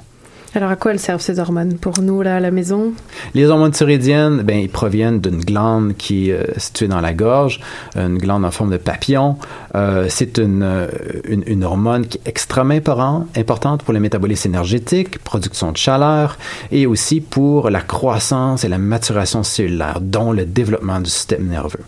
[0.56, 1.78] Alors à quoi elles servent ces hormones?
[1.80, 2.94] Pour nous, là, à la maison?
[3.34, 7.60] Les hormones thyroïdiennes, ben, ils proviennent d'une glande qui est euh, située dans la gorge,
[7.96, 9.38] une glande en forme de papillon.
[9.74, 10.88] Euh, c'est une, euh,
[11.28, 16.38] une, une hormone qui est extrêmement important- importante pour le métabolisme énergétique, production de chaleur,
[16.72, 21.80] et aussi pour la croissance et la maturation cellulaire, dont le développement du système nerveux.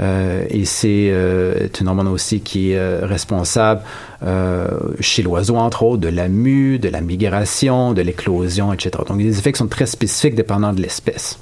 [0.00, 3.84] Euh, et c'est euh, une hormone aussi qui est euh, responsable euh,
[5.00, 8.90] chez l'oiseau, entre autres, de la mue, de la migration, de l'éclosion, etc.
[9.08, 11.38] Donc, les effets qui sont très spécifiques dépendant de l'espèce.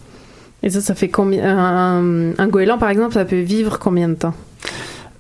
[0.63, 4.35] Et ça, ça fait combien un goéland, par exemple, ça peut vivre combien de temps?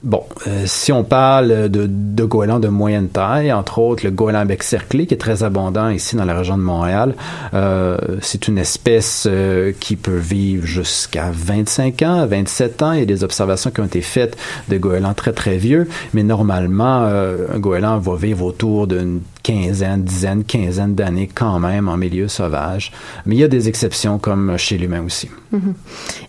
[0.04, 4.44] Bon, euh, si on parle de, de goélands de moyenne taille, entre autres le goéland
[4.44, 7.14] bec cerclé, qui est très abondant ici dans la région de Montréal,
[7.54, 12.92] euh, c'est une espèce euh, qui peut vivre jusqu'à 25 ans, 27 ans.
[12.92, 14.36] Il y a des observations qui ont été faites
[14.68, 20.42] de goélands très très vieux, mais normalement, un goéland va vivre autour d'une quinzaine, dizaine,
[20.42, 22.90] quinzaine d'années quand même en milieu sauvage.
[23.26, 25.28] Mais il y a des exceptions comme chez l'humain aussi.
[25.52, 25.74] Mhm.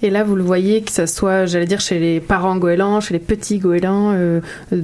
[0.04, 3.13] Et là, vous le voyez, que ce soit, j'allais dire, chez les parents goélands, chez
[3.15, 4.41] les petits goélands, euh,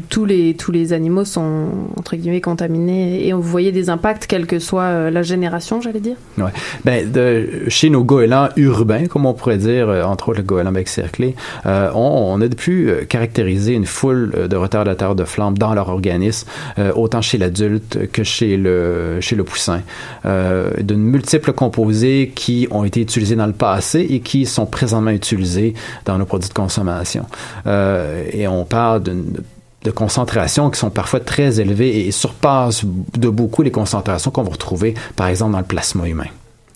[0.09, 1.67] tous, les, tous les animaux sont,
[1.97, 3.27] entre guillemets, contaminés.
[3.27, 6.15] Et vous voyez des impacts, quelle que soit euh, la génération, j'allais dire?
[6.39, 6.51] Ouais.
[6.85, 10.87] Ben, chez nos goélands urbains, comme on pourrait dire, euh, entre autres le goéland bec
[10.87, 11.99] cerclé, euh, on,
[12.33, 16.47] on a pu euh, caractériser une foule de retardateurs de flamme dans leur organisme,
[16.79, 19.81] euh, autant chez l'adulte que chez le, chez le poussin,
[20.25, 25.11] euh, de multiples composés qui ont été utilisés dans le passé et qui sont présentement
[25.11, 25.73] utilisés
[26.05, 27.25] dans nos produits de consommation.
[27.67, 33.63] Euh, et on parle de concentrations qui sont parfois très élevées et surpassent de beaucoup
[33.63, 36.27] les concentrations qu'on va retrouver, par exemple, dans le plasma humain.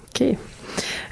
[0.10, 0.36] Ok.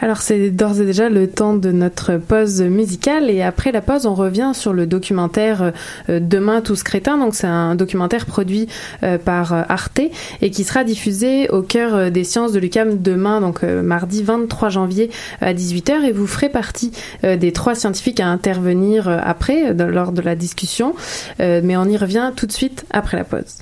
[0.02, 4.06] Alors c'est d'ores et déjà le temps de notre pause musicale et après la pause
[4.06, 5.72] on revient sur le documentaire
[6.10, 7.18] euh, Demain tous crétins.
[7.18, 8.68] Donc c'est un documentaire produit
[9.04, 10.02] euh, par euh, Arte
[10.42, 15.10] et qui sera diffusé au cœur des sciences de l'UCAM demain donc mardi 23 janvier
[15.42, 16.92] à 18h et vous ferez partie
[17.24, 20.96] des trois scientifiques à intervenir après lors de la discussion.
[21.40, 23.60] Mais on y revient tout de suite après la pause.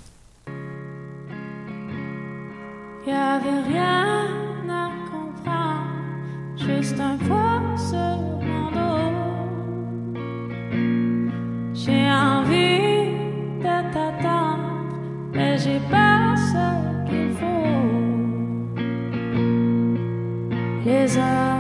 [6.65, 7.17] Juste un
[8.45, 9.11] mon dos.
[11.73, 13.13] J'ai envie
[13.59, 14.95] de t'attendre,
[15.33, 17.91] mais j'ai pas ce qu'il faut.
[20.85, 21.50] Les heures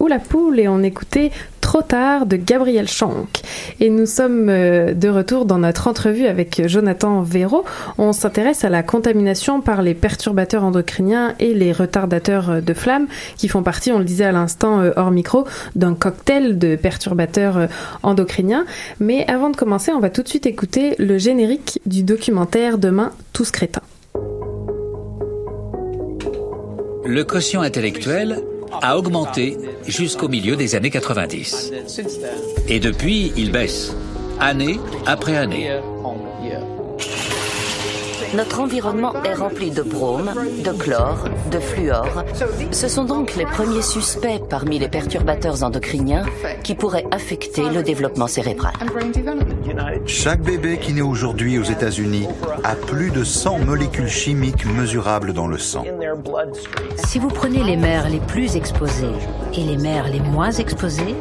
[0.00, 1.30] ou la poule et on écoutait
[1.66, 3.42] Trop tard de Gabriel Chanck.
[3.80, 7.64] Et nous sommes euh, de retour dans notre entrevue avec Jonathan Véro.
[7.98, 13.48] On s'intéresse à la contamination par les perturbateurs endocriniens et les retardateurs de flamme qui
[13.48, 17.66] font partie, on le disait à l'instant euh, hors micro, d'un cocktail de perturbateurs euh,
[18.04, 18.64] endocriniens.
[19.00, 23.10] Mais avant de commencer, on va tout de suite écouter le générique du documentaire Demain,
[23.32, 23.82] tous crétins.
[27.04, 28.40] Le quotient intellectuel
[28.82, 31.72] a augmenté jusqu'au milieu des années 90.
[32.68, 33.94] Et depuis, il baisse,
[34.40, 35.70] année après année.
[38.34, 40.30] Notre environnement est rempli de brome,
[40.64, 42.24] de chlore, de fluor.
[42.70, 46.24] Ce sont donc les premiers suspects parmi les perturbateurs endocriniens
[46.62, 48.72] qui pourraient affecter le développement cérébral.
[50.06, 52.26] Chaque bébé qui naît aujourd'hui aux États-Unis
[52.64, 55.84] a plus de 100 molécules chimiques mesurables dans le sang.
[56.96, 59.06] Si vous prenez les mères les plus exposées
[59.54, 61.14] et les mères les moins exposées,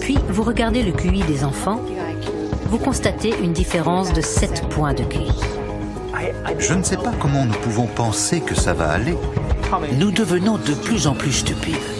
[0.00, 1.80] puis vous regardez le QI des enfants,
[2.66, 5.30] vous constatez une différence de 7 points de QI.
[6.58, 9.16] Je ne sais pas comment nous pouvons penser que ça va aller.
[9.98, 11.97] Nous devenons de plus en plus stupides.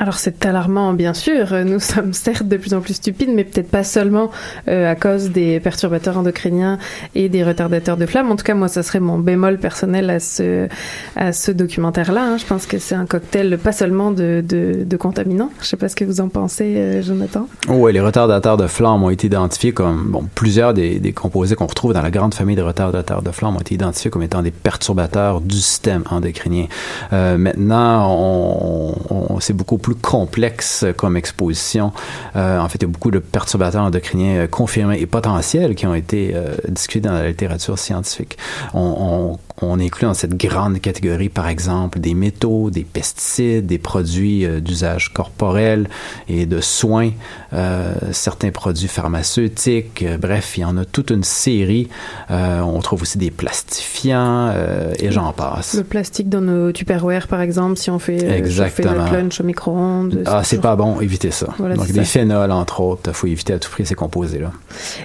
[0.00, 1.52] Alors c'est alarmant, bien sûr.
[1.64, 4.30] Nous sommes certes de plus en plus stupides, mais peut-être pas seulement
[4.68, 6.78] euh, à cause des perturbateurs endocriniens
[7.16, 8.30] et des retardateurs de flamme.
[8.30, 10.68] En tout cas, moi, ça serait mon bémol personnel à ce
[11.16, 12.22] à ce documentaire-là.
[12.34, 12.36] hein.
[12.38, 15.50] Je pense que c'est un cocktail pas seulement de, de, de contaminants.
[15.60, 17.48] Je sais pas ce que vous en pensez, euh, Jonathan.
[17.68, 21.66] Oui, les retardateurs de flamme ont été identifiés comme bon, plusieurs des, des composés qu'on
[21.66, 24.52] retrouve dans la grande famille de retardateurs de flamme ont été identifiés comme étant des
[24.52, 26.66] perturbateurs du système endocrinien.
[27.12, 31.92] Euh, maintenant, on, on- c'est beaucoup plus complexe comme exposition.
[32.36, 35.86] Euh, en fait, il y a beaucoup de perturbateurs endocriniens euh, confirmés et potentiels qui
[35.86, 38.38] ont été euh, discutés dans la littérature scientifique.
[39.62, 44.60] On inclut dans cette grande catégorie, par exemple, des métaux, des pesticides, des produits euh,
[44.60, 45.88] d'usage corporel
[46.28, 47.10] et de soins,
[47.52, 50.02] euh, certains produits pharmaceutiques.
[50.02, 51.88] euh, bref, il y en a toute une série.
[52.30, 55.74] Euh, on trouve aussi des plastifiants euh, et j'en passe.
[55.74, 58.92] Le plastique dans nos Tupperware, par exemple, si on fait, Exactement.
[58.94, 60.22] notre lunch au micro-ondes.
[60.26, 61.48] Ah, c'est pas bon, évitez ça.
[61.58, 62.04] Voilà, Donc, des ça.
[62.04, 64.52] phénols, entre autres, il faut éviter à tout prix ces composés-là.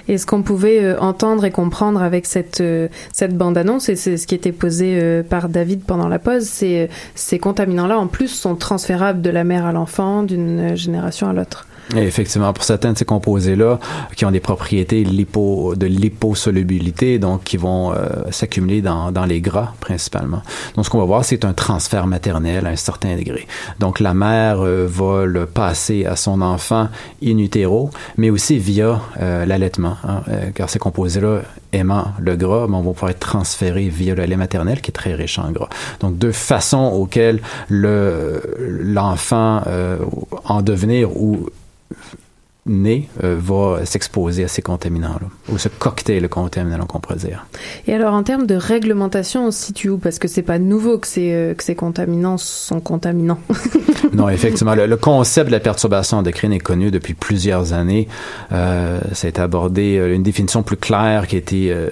[0.08, 3.96] Et ce qu'on pouvait euh, entendre et comprendre avec cette euh, cette bande annonce et
[3.96, 8.06] c'est ce qui posé euh, par David pendant la pause, euh, ces contaminants là en
[8.06, 11.66] plus sont transférables de la mère à l'enfant d'une euh, génération à l'autre.
[11.96, 13.78] Et effectivement, pour certains de ces composés-là,
[14.16, 19.40] qui ont des propriétés lipo, de liposolubilité, donc qui vont euh, s'accumuler dans, dans les
[19.40, 20.42] gras principalement.
[20.74, 23.46] Donc, ce qu'on va voir, c'est un transfert maternel à un certain degré.
[23.80, 26.88] Donc, la mère euh, va le passer à son enfant
[27.22, 31.42] in utero, mais aussi via euh, l'allaitement, hein, euh, car ces composés-là
[31.72, 35.14] aimant le gras, ben, vont pouvoir être transférés via le lait maternel, qui est très
[35.14, 35.68] riche en gras.
[36.00, 38.40] Donc, deux façons auxquelles le
[38.84, 39.98] l'enfant euh,
[40.44, 41.48] en devenir ou
[42.66, 47.46] né euh, va s'exposer à ces contaminants-là, ou ce cocktail contaminant qu'on pourrait dire.
[47.86, 49.98] Et alors en termes de réglementation, on se situe où?
[49.98, 53.38] Parce que c'est pas nouveau que ces euh, que ces contaminants sont contaminants.
[54.12, 58.08] non, effectivement, le, le concept de la perturbation endocrine est connu depuis plusieurs années.
[58.52, 61.88] Euh, ça a été abordé, euh, une définition plus claire qui a été, euh,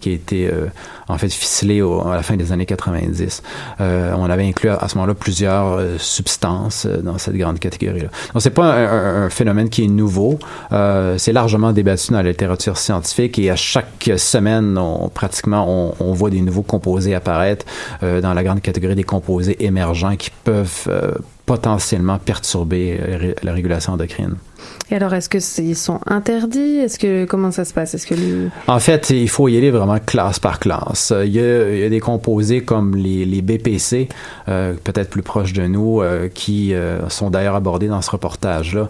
[0.00, 0.66] qui a été euh,
[1.12, 3.42] en fait ficelée au- à la fin des années 90.
[3.80, 8.08] Euh, on avait inclus à, ce moment-là plusieurs euh, substances euh, dans cette grande catégorie-là.
[8.32, 10.38] Donc, c'est pas un, phénomène qui est nouveau.
[10.70, 16.30] C'est largement débattu dans la littérature scientifique et à chaque semaine, on, pratiquement, on, voit
[16.30, 17.64] des nouveaux composés apparaître
[18.00, 20.88] dans la grande catégorie des composés émergents qui peuvent
[21.46, 24.36] potentiellement perturber la régulation endocrine.
[24.90, 26.78] Et alors est-ce que c'est- ils sont interdits?
[26.78, 27.94] Est-ce que comment ça se passe?
[27.94, 28.14] Est-ce que
[28.66, 31.12] En fait, il faut y aller vraiment classe par classe.
[31.24, 34.08] Il y a, des composés comme les, BPC,
[34.48, 38.88] euh, peut-être plus proches de nous, euh, qui euh, sont d'ailleurs abordés dans ce reportage-là,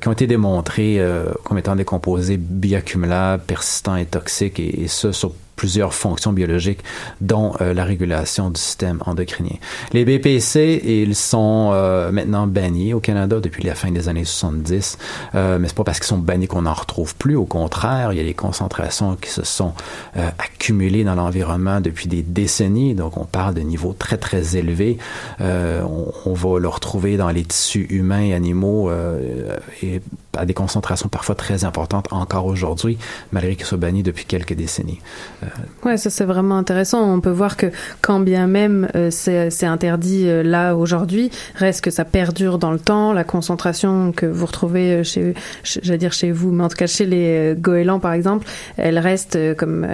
[0.00, 1.00] qui ont été démontrés
[1.44, 6.82] comme étant des composés bioaccumulables, persistants et toxiques, et, et ça sur plusieurs fonctions biologiques,
[7.20, 9.56] dont euh, la régulation du système endocrinien.
[9.92, 14.98] Les BPC, ils sont euh, maintenant bannis au Canada depuis la fin des années 70,
[15.34, 17.34] euh, mais c'est pas parce qu'ils sont bannis qu'on n'en retrouve plus.
[17.36, 19.72] Au contraire, il y a des concentrations qui se sont
[20.16, 24.98] euh, accumulées dans l'environnement depuis des décennies, donc on parle de niveaux très très élevés.
[25.40, 30.00] Euh, on, on va le retrouver dans les tissus humains et animaux euh, et
[30.38, 32.98] à des concentrations parfois très importantes encore aujourd'hui,
[33.32, 35.00] malgré qu'ils soient bannis depuis quelques décennies.
[35.42, 35.46] Euh,
[35.84, 37.02] Ouais, ça c'est vraiment intéressant.
[37.02, 37.66] On peut voir que
[38.02, 42.78] quand bien même euh, c'est interdit euh, là aujourd'hui, reste que ça perdure dans le
[42.78, 43.12] temps.
[43.12, 45.34] La concentration que vous retrouvez chez,
[45.64, 49.38] j'allais dire chez vous, mais en tout cas chez les goélands par exemple, elle reste
[49.56, 49.86] comme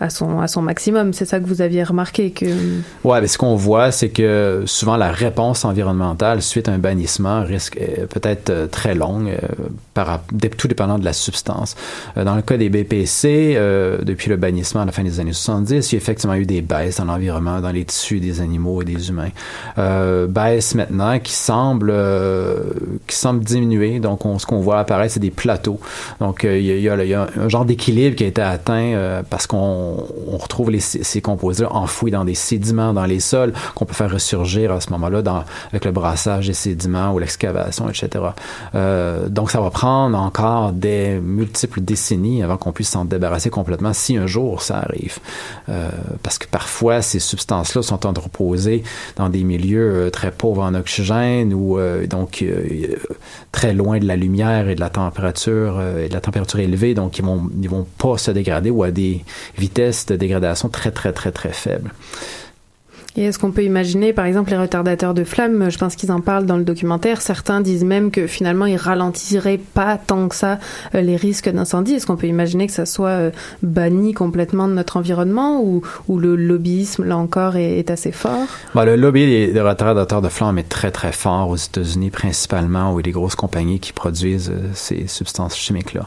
[0.00, 1.12] à son à son maximum.
[1.12, 2.46] C'est ça que vous aviez remarqué que.
[3.04, 7.42] Ouais, mais ce qu'on voit, c'est que souvent la réponse environnementale suite à un bannissement
[7.42, 7.78] risque
[8.10, 9.36] peut-être très longue,
[10.56, 11.74] tout dépendant de la substance.
[12.16, 15.32] Euh, dans le cas des BPC, euh, depuis le bannissement à la fin des années
[15.32, 18.82] 70, il y a effectivement eu des baisses dans l'environnement, dans les tissus des animaux
[18.82, 19.30] et des humains.
[19.78, 22.64] Euh, baisse maintenant qui semble euh,
[23.06, 24.00] qui semble diminuer.
[24.00, 25.80] Donc, on, ce qu'on voit apparaître, c'est des plateaux.
[26.20, 30.70] Donc, il y, a- un genre d'équilibre qui a été atteint parce qu'on on retrouve
[30.70, 34.80] les, ces composés enfouis dans des sédiments dans les sols qu'on peut faire ressurgir à
[34.80, 35.22] ce moment-là
[35.70, 38.24] avec le brassage des sédiments ou l'excavation, etc.
[39.28, 44.16] Donc, ça va prendre encore des multiples décennies avant qu'on puisse s'en débarrasser complètement si
[44.16, 45.18] un jour ça arrive.
[45.68, 45.88] Euh,
[46.22, 48.82] parce que parfois, ces substances-là sont entreposées
[49.16, 52.44] dans des milieux euh, très pauvres en oxygène ou euh, donc
[53.52, 57.18] très loin de la lumière et de la température et de la température élevée, donc
[57.18, 59.24] ils vont vont pas se dégrader ou à des
[59.58, 61.92] vitesses de dégradation très très très très faibles.
[63.16, 66.20] Et est-ce qu'on peut imaginer, par exemple, les retardateurs de flammes, je pense qu'ils en
[66.20, 70.58] parlent dans le documentaire, certains disent même que finalement ils ralentiraient pas tant que ça
[70.94, 71.94] euh, les risques d'incendie.
[71.94, 73.30] Est-ce qu'on peut imaginer que ça soit euh,
[73.62, 75.82] banni complètement de notre environnement ou,
[76.18, 78.46] le lobbyisme, là encore, est, assez fort?
[78.74, 83.00] Bon, le lobby des, retardateurs de flammes est très très fort aux États-Unis principalement, où
[83.00, 86.06] il y a des grosses compagnies qui produisent euh, ces substances chimiques-là.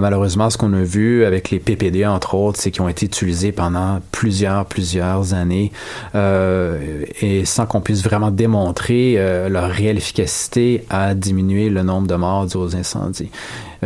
[0.00, 3.52] Malheureusement, ce qu'on a vu avec les PPD, entre autres, c'est qu'ils ont été utilisés
[3.52, 5.72] pendant plusieurs, plusieurs années
[6.16, 12.06] euh, et sans qu'on puisse vraiment démontrer euh, leur réelle efficacité à diminuer le nombre
[12.06, 13.30] de morts dus aux incendies.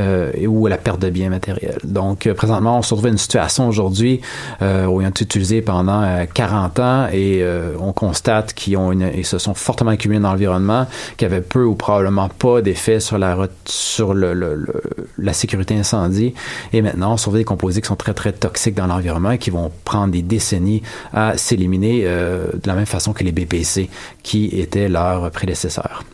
[0.01, 1.79] Euh, ou à la perte de biens matériels.
[1.85, 4.21] Donc, euh, présentement, on se retrouve à une situation aujourd'hui
[4.63, 7.45] euh, où ils ont été utilisés pendant euh, 40 ans et
[7.79, 10.87] on constate qu'ils se sont fortement accumulés dans l'environnement,
[11.17, 16.35] qui avaient peu ou probablement pas d'effet sur la sur la sécurité incendie.
[16.73, 19.39] Et maintenant, on se retrouve des composés qui sont très très toxiques dans l'environnement et
[19.39, 20.83] qui vont prendre des décennies
[21.13, 23.91] à s'éliminer de la même façon que les BPC
[24.23, 26.05] qui étaient leurs prédécesseurs.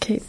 [0.00, 0.20] Ok.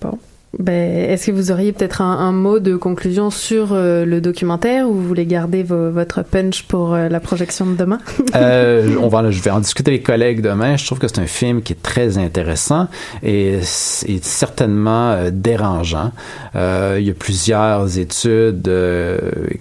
[0.00, 0.18] Bon.
[0.58, 4.94] Ben, est-ce que vous auriez peut-être un, mot de conclusion sur euh, le documentaire ou
[4.94, 7.98] vous voulez garder vo- votre punch pour euh, la projection de demain?
[8.36, 10.76] Euh, on va, je vais en discuter avec les collègues demain.
[10.76, 12.86] Je trouve que c'est un film qui est très intéressant
[13.24, 16.12] et, certainement dérangeant.
[16.54, 18.70] Il y a plusieurs études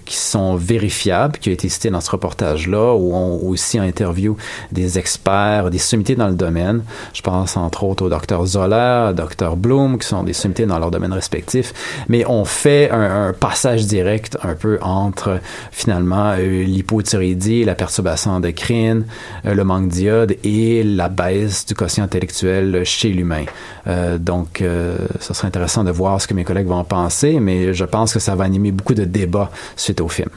[0.05, 4.37] qui sont vérifiables, qui ont été citées dans ce reportage-là, où on aussi interview
[4.71, 6.83] des experts, des sommités dans le domaine.
[7.13, 10.78] Je pense entre autres au docteur Zoller, au docteur Bloom, qui sont des sommités dans
[10.79, 11.73] leur domaine respectif.
[12.07, 15.39] Mais on fait un, un passage direct un peu entre
[15.71, 19.05] finalement euh, l'hypothyroïdie, la perturbation endocrine,
[19.45, 23.45] euh, le manque d'iode et la baisse du quotient intellectuel chez l'humain.
[23.87, 27.73] Euh, donc, euh, serait intéressant de voir ce que mes collègues vont en penser, mais
[27.73, 30.29] je pense que ça va animer beaucoup de débats suite au film.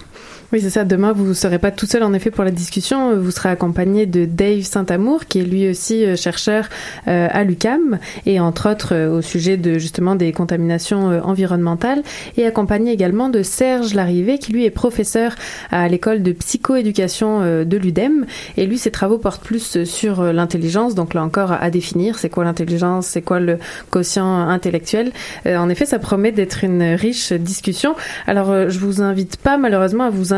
[0.52, 0.84] Oui, c'est ça.
[0.84, 3.16] Demain, vous ne serez pas tout seul, en effet, pour la discussion.
[3.16, 6.68] Vous serez accompagné de Dave Saint-Amour, qui est lui aussi euh, chercheur
[7.08, 12.02] euh, à l'UCAM, et entre autres euh, au sujet de justement des contaminations environnementales,
[12.36, 15.36] et accompagné également de Serge Larrivé, qui lui est professeur
[15.70, 18.26] à l'école de psychoéducation de l'UDEM.
[18.58, 22.44] Et lui, ses travaux portent plus sur l'intelligence, donc là encore à définir c'est quoi
[22.44, 25.12] l'intelligence, c'est quoi le quotient intellectuel.
[25.46, 27.94] En effet, ça promet d'être une riche discussion.
[28.26, 30.34] Alors, je vous invite pas malheureusement à vous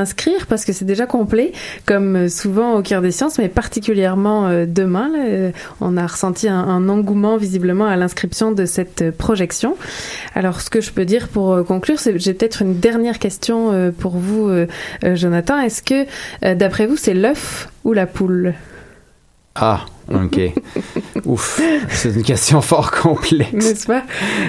[0.49, 1.53] parce que c'est déjà complet,
[1.87, 5.11] comme euh, souvent au cœur des sciences, mais particulièrement euh, demain.
[5.17, 5.51] euh,
[5.81, 9.77] on a ressenti un, engouement visiblement à l'inscription de cette projection.
[10.35, 14.17] Alors, ce que je peux dire pour conclure, c'est j'ai peut-être une dernière question pour
[14.17, 14.51] vous,
[15.03, 15.59] Jonathan.
[15.61, 18.55] Est-ce que, d'après vous, c'est l'œuf ou la poule?
[19.55, 20.41] Ah, ok.
[21.25, 23.53] Ouf, c'est une question fort complexe.
[23.53, 24.03] N'est-ce pas?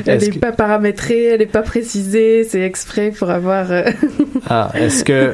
[0.05, 3.71] Elle n'est que- pas paramétrée, elle n'est pas précisée, c'est exprès pour avoir...
[3.71, 3.83] euh,
[4.49, 5.33] Ah, est-ce que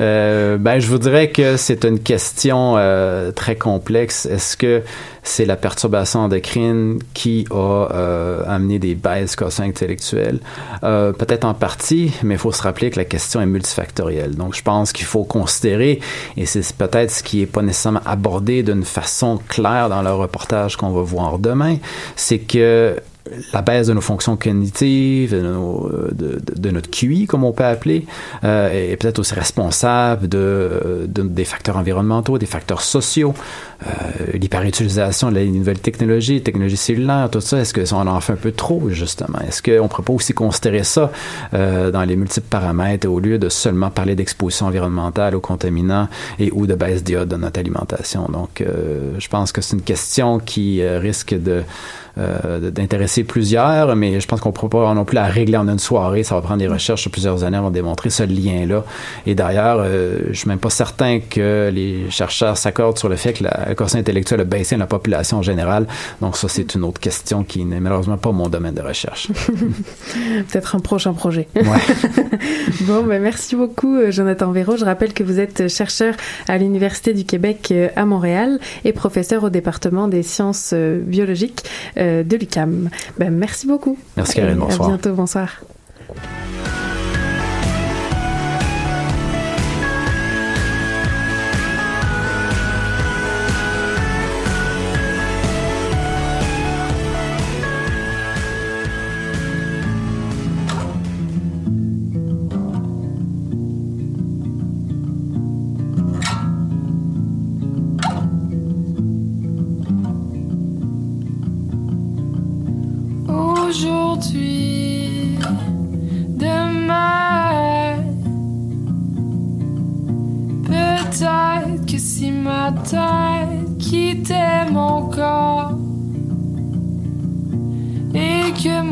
[0.00, 4.26] euh, ben je vous dirais que c'est une question euh, très complexe.
[4.26, 4.82] Est-ce que
[5.22, 10.40] c'est la perturbation endocrine qui a euh, amené des baisses quotient intellectuelles?
[10.82, 14.34] Peut-être en partie, mais il faut se rappeler que la question est multifactorielle.
[14.34, 16.00] Donc, je pense qu'il faut considérer,
[16.36, 20.76] et c'est peut-être ce qui est pas nécessairement abordé d'une façon claire dans le reportage
[20.76, 21.76] qu'on va voir demain,
[22.16, 23.00] c'est que
[23.52, 27.52] la baisse de nos fonctions cognitives, de, nos- de- de- de notre QI, comme on
[27.52, 28.04] peut appeler,
[28.44, 33.32] euh, est peut-être aussi responsable de, de- des facteurs environnementaux, des facteurs sociaux,
[33.86, 33.90] euh,
[34.34, 37.58] l'hyperutilisation de la nouvelle technologie, technologie cellulaire, tout ça.
[37.58, 39.38] Est-ce qu'on en fait un peu trop, justement?
[39.46, 41.10] Est-ce qu'on ne pourrait pas aussi considérer ça
[41.54, 46.08] euh, dans les multiples paramètres au lieu de seulement parler d'exposition environnementale aux contaminants
[46.38, 48.26] et ou de baisse d'iode dans notre alimentation?
[48.30, 51.62] Donc, euh, je pense que c'est une question qui euh, risque de
[52.18, 55.68] euh, d'intéresser plusieurs, mais je pense qu'on ne pourra pas non plus la régler en
[55.68, 56.22] une soirée.
[56.22, 58.84] Ça va prendre des recherches sur plusieurs années avant de démontrer ce lien-là.
[59.26, 63.32] Et d'ailleurs, euh, je suis même pas certain que les chercheurs s'accordent sur le fait
[63.32, 65.86] que la, le quotient intellectuel a baissé dans la population en général.
[66.20, 69.28] Donc ça, c'est une autre question qui n'est malheureusement pas mon domaine de recherche.
[70.48, 71.48] Peut-être un prochain projet.
[71.56, 71.62] Ouais.
[72.82, 74.76] bon, ben merci beaucoup, euh, Jonathan Véro.
[74.76, 76.14] Je rappelle que vous êtes chercheur
[76.48, 81.64] à l'Université du Québec euh, à Montréal et professeur au département des sciences euh, biologiques
[81.96, 82.90] euh, de l'UCAM.
[83.18, 83.98] Ben, merci beaucoup.
[84.16, 84.56] Merci, Karine.
[84.56, 84.88] Et Bonsoir.
[84.88, 85.14] À bientôt.
[85.14, 85.60] Bonsoir.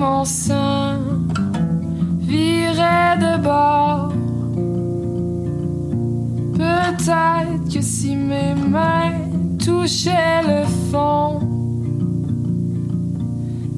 [0.03, 0.99] Mon sein
[2.19, 4.13] virait de bord.
[6.63, 9.21] Peut-être que si mes mains
[9.65, 11.29] touchaient le fond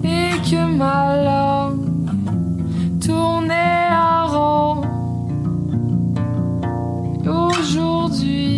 [0.03, 2.09] et que ma langue
[3.07, 4.81] tournait en rond.
[7.27, 8.54] Aujourd'hui,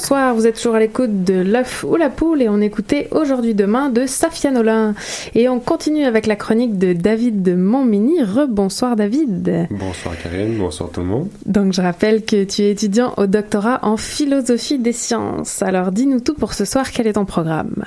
[0.00, 3.56] Bonsoir, vous êtes toujours à l'écoute de l'œuf ou la poule et on écoutait aujourd'hui
[3.56, 4.94] demain de Safia Nolin.
[5.34, 8.22] Et on continue avec la chronique de David de Montmini.
[8.22, 9.66] Rebonsoir David.
[9.72, 11.28] Bonsoir Karine, bonsoir tout le monde.
[11.46, 15.62] Donc je rappelle que tu es étudiant au doctorat en philosophie des sciences.
[15.62, 17.84] Alors dis-nous tout pour ce soir, quel est ton programme?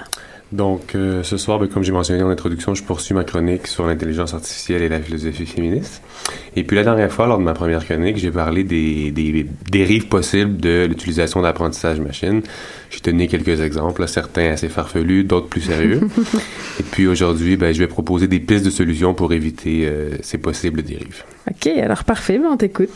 [0.51, 3.85] Donc euh, ce soir, ben, comme j'ai mentionné en introduction, je poursuis ma chronique sur
[3.85, 6.01] l'intelligence artificielle et la philosophie féministe.
[6.55, 10.07] Et puis la dernière fois, lors de ma première chronique, j'ai parlé des, des dérives
[10.07, 12.41] possibles de l'utilisation d'apprentissage machine.
[12.91, 16.01] J'ai donné quelques exemples, là, certains assez farfelus, d'autres plus sérieux.
[16.79, 20.37] et puis aujourd'hui, ben, je vais proposer des pistes de solutions pour éviter euh, ces
[20.37, 21.23] possibles dérives.
[21.49, 22.89] Ok, alors parfait, ben on t'écoute.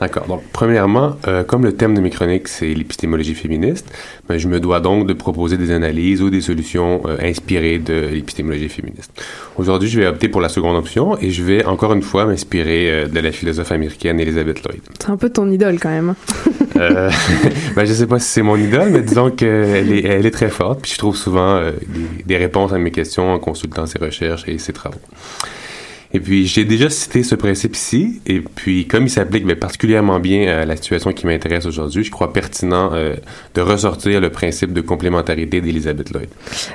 [0.00, 0.26] D'accord.
[0.26, 3.92] Donc, premièrement, euh, comme le thème de mes chroniques, c'est l'épistémologie féministe,
[4.26, 8.08] ben, je me dois donc de proposer des analyses ou des solutions euh, inspirées de
[8.10, 9.12] l'épistémologie féministe.
[9.58, 13.06] Aujourd'hui, je vais opter pour la seconde option et je vais encore une fois m'inspirer
[13.06, 14.80] de la philosophe américaine Elizabeth Lloyd.
[14.98, 16.14] C'est un peu ton idole quand même.
[16.76, 17.10] Euh,
[17.76, 20.82] ben, je sais pas si c'est mon idole, mais disons est, elle est très forte,
[20.82, 24.44] puis je trouve souvent euh, des, des réponses à mes questions en consultant ses recherches
[24.48, 25.00] et ses travaux.
[26.14, 30.46] Et puis, j'ai déjà cité ce principe ici, et puis, comme il s'applique particulièrement bien
[30.60, 33.14] à la situation qui m'intéresse aujourd'hui, je crois pertinent euh,
[33.54, 36.28] de ressortir le principe de complémentarité d'Elizabeth Lloyd.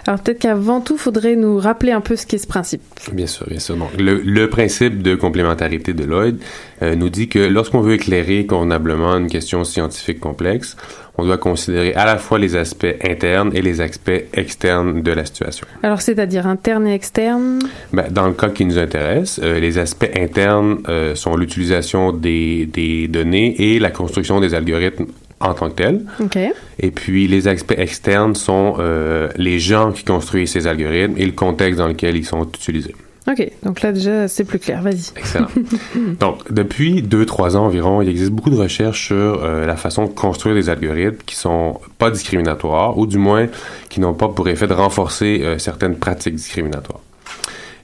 [0.08, 2.82] Alors peut-être qu'avant tout, faudrait nous rappeler un peu ce qu'est ce principe.
[3.14, 3.78] Bien sûr, bien sûr.
[3.78, 6.40] Donc, le, le principe de complémentarité de Lloyd
[6.82, 10.78] euh, nous dit que lorsqu'on veut éclairer convenablement une question scientifique complexe,
[11.18, 15.26] on doit considérer à la fois les aspects internes et les aspects externes de la
[15.26, 15.68] situation.
[15.84, 17.60] Alors c'est-à-dire interne et externe?
[17.92, 22.66] Ben, dans le cas qui nous intéresse, euh, les aspects internes euh, sont l'utilisation des,
[22.66, 25.08] des données et la construction des algorithmes
[25.40, 26.02] en tant que tels.
[26.20, 26.38] Ok.
[26.80, 31.32] Et puis les aspects externes sont euh, les gens qui construisent ces algorithmes et le
[31.32, 32.96] contexte dans lequel ils sont utilisés.
[33.30, 35.12] Ok, donc là déjà c'est plus clair, vas-y.
[35.18, 35.48] Excellent.
[36.20, 40.10] Donc, depuis 2-3 ans environ, il existe beaucoup de recherches sur euh, la façon de
[40.10, 43.48] construire des algorithmes qui sont pas discriminatoires, ou du moins
[43.90, 47.02] qui n'ont pas pour effet de renforcer euh, certaines pratiques discriminatoires.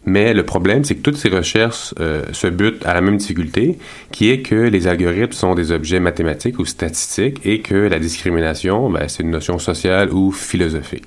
[0.06, 3.78] Mais le problème, c'est que toutes ces recherches euh, se butent à la même difficulté,
[4.12, 8.90] qui est que les algorithmes sont des objets mathématiques ou statistiques et que la discrimination,
[8.90, 11.06] ben, c'est une notion sociale ou philosophique.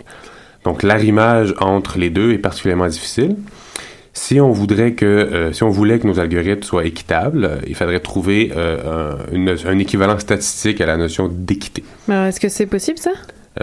[0.65, 3.37] Donc, l'arrimage entre les deux est particulièrement difficile.
[4.19, 7.75] Si on voudrait que, euh, si on voulait que nos algorithmes soient équitables, euh, il
[7.75, 11.85] faudrait trouver euh, un, une- un équivalent statistique à la notion d'équité.
[12.09, 13.11] Est-ce que c'est possible ça?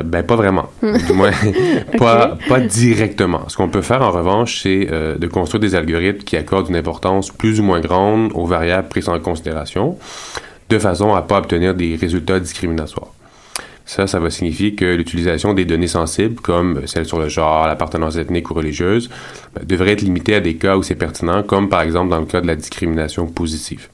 [0.03, 1.31] Ben pas vraiment, du moins
[1.97, 3.49] pas, pas directement.
[3.49, 6.75] Ce qu'on peut faire en revanche, c'est euh, de construire des algorithmes qui accordent une
[6.75, 9.97] importance plus ou moins grande aux variables prises en considération,
[10.69, 13.11] de façon à pas obtenir des résultats discriminatoires.
[13.85, 18.15] Ça, ça va signifier que l'utilisation des données sensibles, comme celles sur le genre, l'appartenance
[18.15, 19.09] ethnique ou religieuse,
[19.53, 22.25] ben, devrait être limitée à des cas où c'est pertinent, comme par exemple dans le
[22.25, 23.89] cas de la discrimination positive.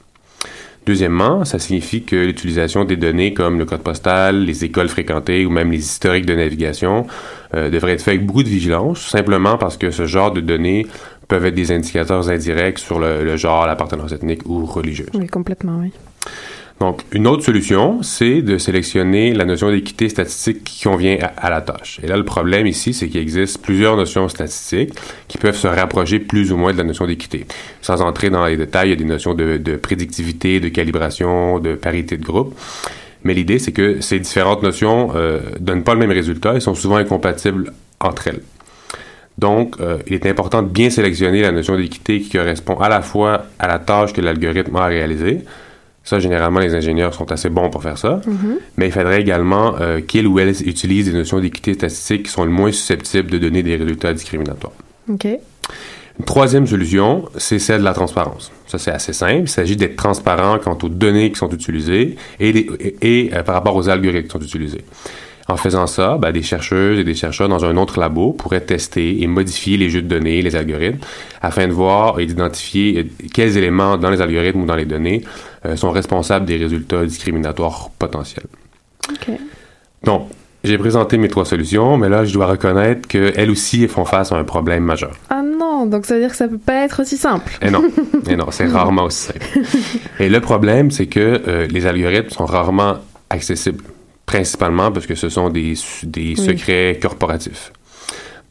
[0.86, 5.50] Deuxièmement, ça signifie que l'utilisation des données comme le code postal, les écoles fréquentées ou
[5.50, 7.06] même les historiques de navigation
[7.54, 10.88] euh, devrait être fait avec beaucoup de vigilance, simplement parce que ce genre de données
[11.28, 15.10] peuvent être des indicateurs indirects sur le, le genre, l'appartenance ethnique ou religieuse.
[15.14, 15.92] Oui, complètement, oui.
[16.80, 21.60] Donc, une autre solution, c'est de sélectionner la notion d'équité statistique qui convient à, la
[21.60, 22.00] tâche.
[22.02, 24.94] Et là, le problème ici, c'est qu'il existe plusieurs notions statistiques
[25.28, 27.46] qui peuvent se rapprocher plus ou moins de la notion d'équité.
[27.82, 31.76] Sans entrer dans les détails, il y a des notions de, prédictivité, de calibration, de
[31.76, 32.58] parité de groupe.
[33.26, 36.76] Mais l'idée, c'est que ces différentes notions euh, donnent pas le même résultat et sont
[36.76, 38.42] souvent incompatibles entre elles.
[39.38, 43.02] Donc, euh, il est important de bien sélectionner la notion d'équité qui correspond à la
[43.02, 45.40] fois à la tâche que l'algorithme a à réaliser.
[46.10, 48.20] Ça, généralement, les ingénieurs sont assez bons pour faire ça.
[48.26, 48.58] Mhm.
[48.78, 52.46] Mais il faudrait également euh, qu'ils ou elles utilisent des notions d'équité statistique qui sont
[52.46, 54.74] le moins susceptibles de donner des résultats discriminatoires.
[55.08, 55.26] Ok.
[55.26, 58.52] Une troisième solution, c'est celle de la transparence.
[58.66, 59.42] Ça, c'est assez simple.
[59.44, 62.96] Il s'agit d'être transparent quant aux données qui sont utilisées et, les- et,
[63.28, 64.82] et, euh, par rapport aux algorithmes qui sont utilisés.
[65.50, 69.24] En faisant ça, ben, des chercheuses et des chercheurs dans un autre labo pourraient tester
[69.24, 71.00] et modifier les jeux de données, les algorithmes,
[71.42, 75.24] afin de voir et d'identifier quels éléments dans les algorithmes ou dans les données
[75.66, 78.46] euh, sont responsables des résultats discriminatoires potentiels.
[79.10, 79.36] Ok.
[80.04, 80.30] Donc,
[80.64, 84.36] j'ai présenté mes trois solutions, mais là, je dois reconnaître qu'elles aussi font face à
[84.36, 85.14] un problème majeur.
[85.32, 87.58] Ah non, donc ça veut dire que ça peut pas être aussi simple.
[87.62, 87.82] Et non,
[88.30, 89.40] et non, c'est rarement aussi simple.
[90.20, 92.98] Et le problème, c'est que euh, les algorithmes sont rarement
[93.30, 93.84] accessibles,
[94.34, 96.46] principalement parce que ce sont des, su- des Oui.
[96.46, 97.72] secrets corporatifs.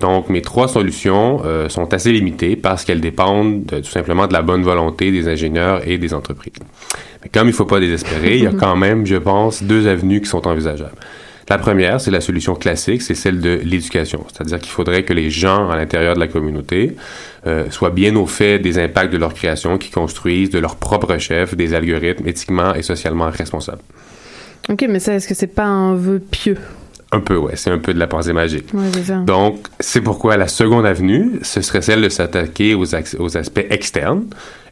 [0.01, 4.33] Donc, mes trois solutions euh, sont assez limitées parce qu'elles dépendent de- tout simplement de
[4.33, 6.53] la bonne volonté des ingénieurs et des entreprises.
[7.23, 9.87] Mais comme il ne faut pas désespérer, il y a quand même, je pense, deux
[9.87, 10.99] avenues qui sont envisageables.
[11.49, 14.25] La première, c'est la solution classique, c'est celle de l'éducation.
[14.33, 16.97] C'est-à-dire qu'il faudrait que les gens à l'intérieur de la communauté
[17.47, 21.17] euh, soient bien au fait des impacts de leur création, qui construisent de leur propre
[21.19, 23.83] chef des algorithmes éthiquement et socialement responsables.
[24.69, 26.57] Ok, mais ça, est-ce que c'est pas un vœu pieux?
[27.11, 28.67] Un peu, ouais, c'est un peu de la pensée magique.
[28.75, 29.17] Ouais, c'est ça.
[29.21, 34.25] Donc, c'est pourquoi la seconde avenue, ce serait celle de s'attaquer aux aspects externes.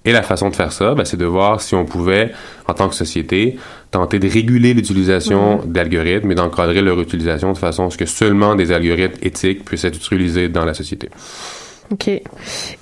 [0.05, 2.33] Et la façon de faire ça, ben, c'est de voir si on pouvait,
[2.69, 3.57] en tant que société,
[3.91, 8.55] tenter de réguler l'utilisation d'algorithmes et d'encadrer leur utilisation de façon à ce que seulement
[8.55, 11.09] des algorithmes éthiques puissent être utilisés dans la société.
[11.93, 12.11] Ok.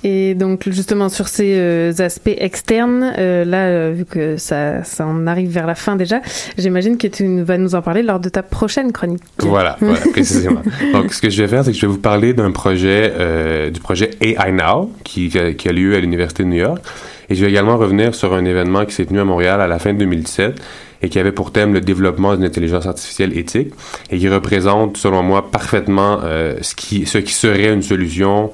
[0.03, 5.05] Et donc justement sur ces euh, aspects externes, euh, là, euh, vu que ça, ça
[5.05, 6.21] en arrive vers la fin déjà,
[6.57, 9.21] j'imagine que tu vas nous en parler lors de ta prochaine chronique.
[9.39, 10.61] Voilà, voilà, précisément.
[10.93, 13.69] Donc, ce que je vais faire, c'est que je vais vous parler d'un projet, euh,
[13.69, 16.81] du projet AI Now, qui, qui a- qui a lieu à l'Université de New York.
[17.29, 19.79] Et je vais également revenir sur un événement qui s'est tenu à Montréal à la
[19.79, 20.55] fin de 2017
[21.01, 23.73] et qui avait pour thème le développement d'une intelligence artificielle éthique
[24.11, 28.51] et qui représente, selon moi, parfaitement euh, ce, qui, ce qui serait une solution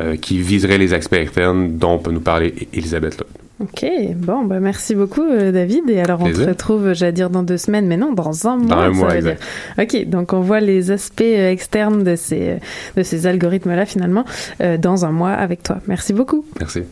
[0.00, 3.28] euh, qui viserait les aspects externes dont peut nous parler E- Elisabeth Lott.
[3.58, 3.86] Ok,
[4.16, 5.88] bon, bah merci beaucoup euh, David.
[5.88, 6.44] Et alors on Plaisir.
[6.44, 8.66] te retrouve, j'allais dire dans deux semaines, mais non, dans un mois.
[8.66, 9.40] Dans un ça mois, veut exact.
[9.78, 10.02] dire.
[10.02, 12.56] Ok, donc on voit les aspects euh, externes de ces, euh,
[12.98, 14.26] de ces algorithmes-là finalement
[14.60, 15.78] euh, dans un mois avec toi.
[15.86, 16.44] Merci beaucoup.
[16.60, 16.82] Merci.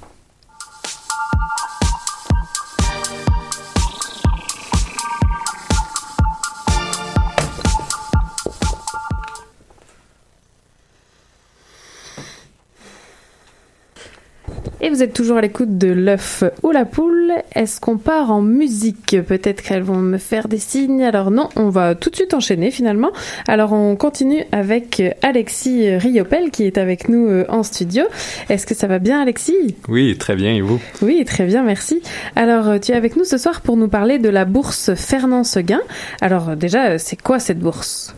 [14.94, 17.32] Vous êtes toujours à l'écoute de l'œuf ou la poule.
[17.56, 21.02] Est-ce qu'on part en musique Peut-être qu'elles vont me faire des signes.
[21.02, 23.10] Alors non, on va tout de suite enchaîner finalement.
[23.48, 28.04] Alors on continue avec Alexis Riopel qui est avec nous euh, en studio.
[28.48, 29.74] Est-ce que ça va bien Alexis?
[29.88, 30.54] Oui, très bien.
[30.54, 30.80] Et vous?
[31.02, 32.00] Oui, très bien, merci.
[32.36, 35.42] Alors, euh, tu es avec nous ce soir pour nous parler de la bourse Fernand
[35.42, 35.80] Seguin.
[36.20, 38.14] Alors, euh, déjà, c'est quoi cette bourse?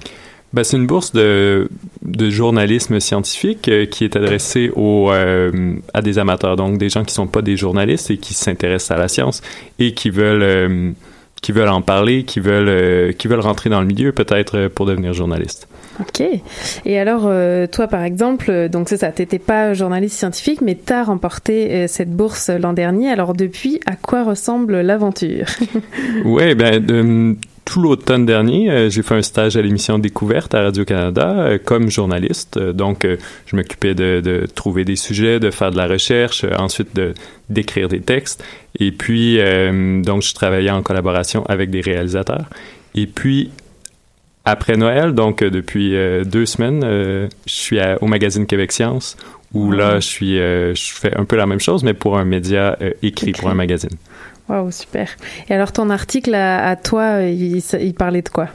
[0.57, 1.68] Ben, c'est une bourse de,
[2.00, 7.04] de journalisme scientifique euh, qui est adressée aux, euh, à des amateurs, donc des gens
[7.04, 9.42] qui sont pas des journalistes et qui s'intéressent à la science
[9.78, 10.92] et qui veulent, euh,
[11.42, 15.12] qui veulent en parler, qui veulent, qui veulent rentrer dans le milieu peut-être pour devenir
[15.12, 15.68] journaliste.
[16.01, 16.22] Ok.
[16.84, 20.74] Et alors, euh, toi, par exemple, euh, donc c'est ça, t'étais pas journaliste scientifique, mais
[20.74, 23.11] t'as remporté euh, cette bourse l'an dernier.
[23.11, 25.47] Alors, depuis, à quoi ressemble l'aventure
[26.24, 31.90] Oui, ben, tout l'automne dernier, j'ai fait un stage à l'émission Découverte à Radio-Canada comme
[31.90, 32.59] journaliste.
[32.59, 33.05] Donc,
[33.47, 37.12] je m'occupais de, de trouver des sujets, de faire de la recherche, ensuite de
[37.51, 38.44] d'écrire des textes.
[38.78, 39.40] Et puis,
[40.05, 42.47] donc, je travaillais en collaboration avec des réalisateurs.
[42.94, 43.51] Et puis,
[44.47, 48.72] après Noël, donc euh, depuis euh, deux semaines, euh, je suis à- au magazine Québec
[48.72, 49.16] Science,
[49.53, 52.24] où là, je suis, euh, je fais un peu la même chose, mais pour un
[52.24, 53.90] média écrit, pour un magazine.
[54.49, 55.09] Waouh, super.
[55.49, 58.49] Et alors, ton article à, à toi, il, il parlait de quoi?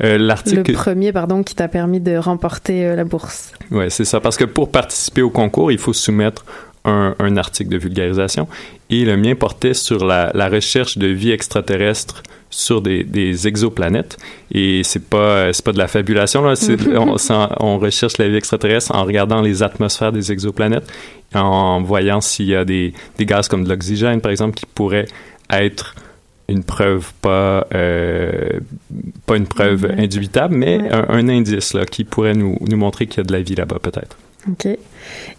[0.00, 0.72] L'article.
[0.72, 3.52] Le premier, pardon, qui t'a permis de remporter la bourse.
[3.70, 4.20] Ouais, c'est ça.
[4.20, 6.44] Parce que pour participer au concours, il faut soumettre
[6.84, 8.48] un, un article de vulgarisation.
[8.90, 12.24] Et le mien portait sur la, la recherche de vie extraterrestre
[12.54, 14.16] sur des, des exoplanètes.
[14.52, 16.54] Et c'est pas c'est pas de la fabulation là.
[17.60, 20.90] On, recherche la vie extraterrestre en regardant les atmosphères des exoplanètes,
[21.34, 25.06] en voyant s'il y a des, des gaz comme de l'oxygène, par exemple, qui pourraient
[25.50, 25.94] être
[26.48, 28.60] une preuve pas euh,
[29.26, 30.04] pas une preuve Ouais.
[30.04, 33.32] indubitable, mais un, un indice là qui pourrait nous, nous montrer qu'il y a de
[33.32, 34.16] la vie là-bas peut-être.
[34.50, 34.68] Ok.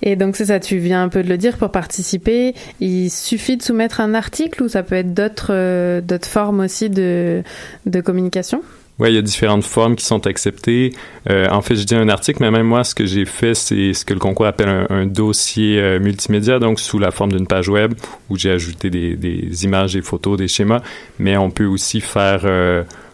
[0.01, 3.57] Et donc c'est ça, tu viens un peu de le dire, pour participer, il suffit
[3.57, 7.43] de soumettre un article ou ça peut être d'autres euh, d'autres formes aussi de,
[7.85, 8.61] de communication?
[8.97, 10.93] Oui, il y a différentes formes qui sont acceptées.
[11.29, 13.93] Euh, en fait, je dis un article, mais même moi, ce que j'ai fait, c'est
[13.93, 17.67] ce que le concours appelle un, dossier euh, multimédia, donc sous la forme d'une page
[17.67, 17.93] web
[18.29, 20.81] où j'ai ajouté des, des images, des photos, des schémas.
[21.19, 22.45] Mais on peut aussi faire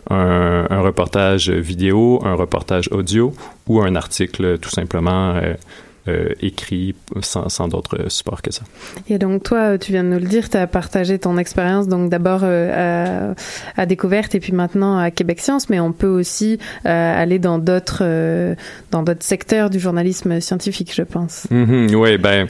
[0.09, 3.33] un, un reportage vidéo, un reportage audio
[3.67, 5.53] ou un article tout simplement euh,
[6.07, 8.63] euh, écrit sans, sans d'autres supports que ça.
[9.07, 12.09] Et donc toi, tu viens de nous le dire, tu as partagé ton expérience donc
[12.09, 13.35] d'abord euh,
[13.75, 17.37] à, à Découverte et puis maintenant à Québec Science, mais on peut aussi euh, aller
[17.37, 18.03] dans d'autres
[18.89, 21.45] dans d'autres secteurs du journalisme scientifique, je pense.
[21.51, 22.47] oui, ben,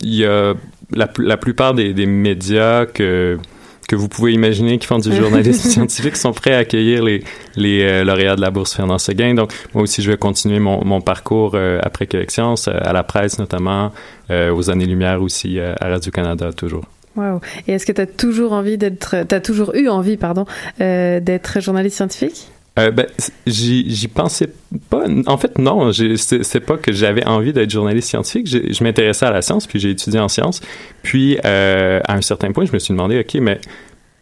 [0.00, 0.54] il y a
[0.90, 3.38] la, la plupart des, des médias que
[3.86, 7.22] que vous pouvez imaginer qui font du journalisme scientifique sont prêts à accueillir les,
[7.56, 9.34] les euh, lauréats de la bourse Fernand Seguin.
[9.34, 12.92] Donc, moi aussi, je vais continuer mon, mon parcours euh, après Québec Science, euh, à
[12.92, 13.92] la presse notamment,
[14.30, 16.84] aux années-lumière aussi, à Radio-Canada toujours.
[17.14, 17.40] Wow.
[17.68, 20.46] Et est-ce que tu as toujours envie d'être, t'as toujours eu envie, pardon,
[20.78, 22.48] d'être journaliste scientifique?
[22.78, 23.06] Euh, ben,
[23.46, 24.48] j'y pensais
[24.90, 25.04] pas.
[25.26, 25.92] En fait, non.
[25.92, 28.48] C'est pas que j'avais envie d'être journaliste scientifique.
[28.48, 30.60] Je m'intéressais à la science, puis j'ai étudié en sciences.
[31.02, 33.60] Puis, euh, à un certain point, je me suis demandé, OK, mais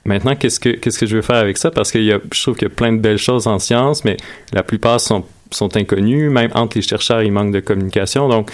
[0.05, 1.71] maintenant, qu'est-ce que qu'est-ce que je veux faire avec ça?
[1.71, 4.05] Parce que y a, je trouve qu'il y a plein de belles choses en sciences,
[4.05, 4.19] mais
[4.53, 6.29] la plupart sont, sont inconnues.
[6.29, 8.29] Même entre les chercheurs, il manque de communication.
[8.29, 8.51] Donc,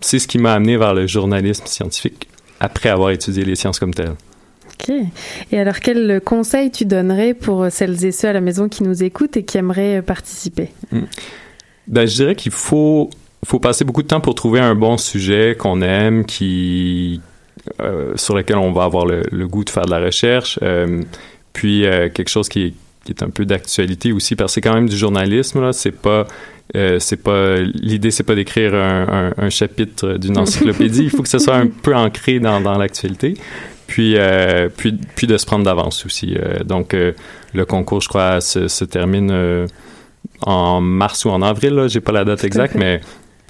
[0.00, 2.28] c'est ce qui m'a amené vers le journalisme scientifique
[2.60, 4.14] après avoir étudié les sciences comme telles.
[4.88, 4.94] Ok.
[5.52, 9.02] Et alors, quel conseil tu donnerais pour celles et ceux à la maison qui nous
[9.02, 10.68] écoutent et qui aimeraient euh, participer?
[10.92, 11.04] Hmm.
[11.86, 13.10] Ben, je dirais qu'il faut,
[13.44, 17.20] faut passer beaucoup de temps pour trouver un bon sujet qu'on aime, qui,
[17.80, 21.02] euh, sur lequel on va avoir le, le goût de faire de la recherche, euh,
[21.52, 22.74] puis euh, quelque chose qui est,
[23.04, 25.92] qui est un peu d'actualité aussi, parce que c'est quand même du journalisme, là, c'est
[25.92, 26.26] pas...
[26.76, 31.24] Euh, c'est pas l'idée c'est pas d'écrire un, un, un chapitre d'une encyclopédie il faut
[31.24, 33.34] que ce soit un peu ancré dans, dans l'actualité
[33.90, 37.12] puis, euh, puis puis de se prendre d'avance aussi Euh, donc euh,
[37.54, 39.66] le concours je crois se, se termine
[40.42, 43.00] en mars ou en avril, là, j'ai pas la date exacte, mais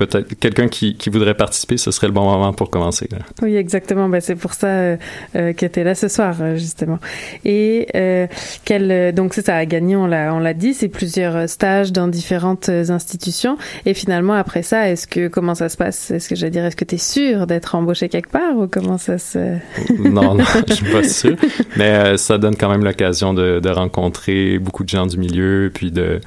[0.06, 3.06] peut-être quelqu'un qui, qui voudrait participer, ce serait le bon moment pour commencer.
[3.12, 3.18] là.
[3.42, 4.08] Oui, exactement.
[4.08, 4.96] Ben, c'est pour ça euh,
[5.36, 6.98] euh, que tu es là ce soir, euh, justement.
[7.44, 8.26] Et euh,
[8.64, 12.08] quel, donc c'est ça, à gagner, on l'a, on l'a dit, c'est plusieurs stages dans
[12.08, 13.58] différentes institutions.
[13.84, 16.10] Et finalement, après ça, est-ce que comment ça se passe?
[16.10, 18.96] Est-ce que j'allais dire, est-ce que tu es sûr d'être embauché quelque part ou comment
[18.96, 19.56] ça se
[19.98, 21.36] non, non, je suis pas sûr.
[21.76, 25.70] Mais euh, ça donne quand même l'occasion de, de rencontrer beaucoup de gens du milieu,
[25.72, 26.20] puis de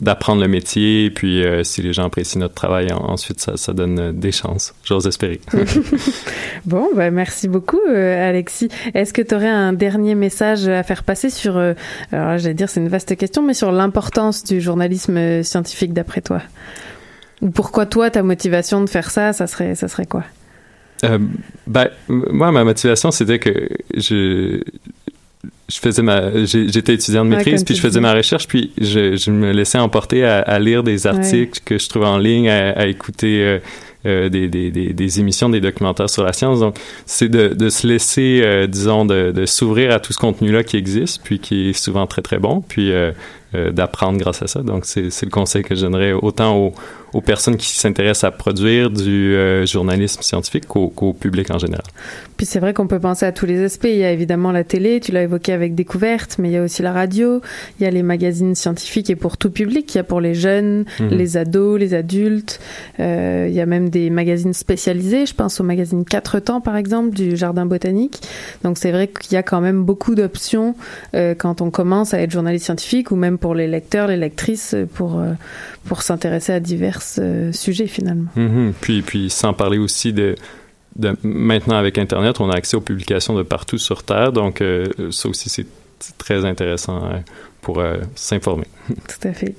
[0.00, 3.72] d'apprendre le métier, puis euh, si les gens apprécient notre travail, en- ensuite ça, ça
[3.72, 5.40] donne euh, des chances, j'ose espérer.
[6.66, 8.68] Bon, bah, merci beaucoup, euh, Alexis.
[8.92, 11.72] Est-ce que tu aurais un dernier message à faire passer sur, euh,
[12.12, 16.42] alors j'allais dire, c'est une vaste question, mais sur l'importance du journalisme scientifique d'après toi?
[17.40, 20.24] Ou pourquoi toi, ta motivation de faire ça, ça serait, ça serait quoi?
[21.04, 21.18] Euh,
[21.66, 24.60] ben, moi, ma motivation, c'était que je,
[25.70, 29.30] je faisais ma, j'étais étudiant de maîtrise, puis je faisais ma recherche, puis je, je
[29.30, 32.86] me laissais emporter à, à lire des articles que je trouvais en ligne, à, à
[32.86, 33.58] écouter euh,
[34.06, 36.60] euh, des, des, des, des émissions, des documentaires sur la science.
[36.60, 40.64] Donc, c'est de, de se laisser, euh, disons, de, de s'ouvrir à tout ce contenu-là
[40.64, 42.90] qui existe, puis qui est souvent très, très bon, puis
[43.54, 44.62] euh, d'apprendre grâce à ça.
[44.62, 46.72] Donc, c'est le conseil que je donnerais autant aux,
[47.12, 51.82] aux personnes qui s'intéressent à produire du euh, journalisme scientifique qu'au qu'au public en général.
[52.36, 53.88] Puis c'est vrai qu'on peut penser à tous les aspects.
[53.90, 56.62] Il y a évidemment la télé, tu l'as évoqué avec Découverte, mais il y a
[56.62, 57.40] aussi la radio,
[57.78, 60.34] il y a les magazines scientifiques et pour tout public, il y a pour les
[60.34, 61.08] jeunes, Mhm.
[61.10, 62.60] les ados, les adultes.
[62.98, 65.26] Euh, il y a même des magazines spécialisés.
[65.26, 68.20] Je pense au magazine Quatre Temps, par exemple, du Jardin botanique.
[68.64, 70.74] Donc c'est vrai qu'il y a quand même beaucoup d'options
[71.14, 74.76] euh, quand on commence à être journaliste scientifique ou même pour les lecteurs, les lectrices,
[74.94, 75.32] pour, euh,
[75.84, 78.30] pour s'intéresser à divers euh, sujets finalement.
[78.36, 78.74] Mhm.
[78.80, 80.34] Puis, puis sans parler aussi de,
[80.96, 84.86] de maintenant avec Internet, on a accès aux publications de partout sur Terre, donc euh,
[85.10, 85.66] ça aussi c'est
[86.16, 87.02] très intéressant
[87.60, 87.82] pour
[88.14, 88.64] s'informer.
[88.88, 89.54] Tout à fait.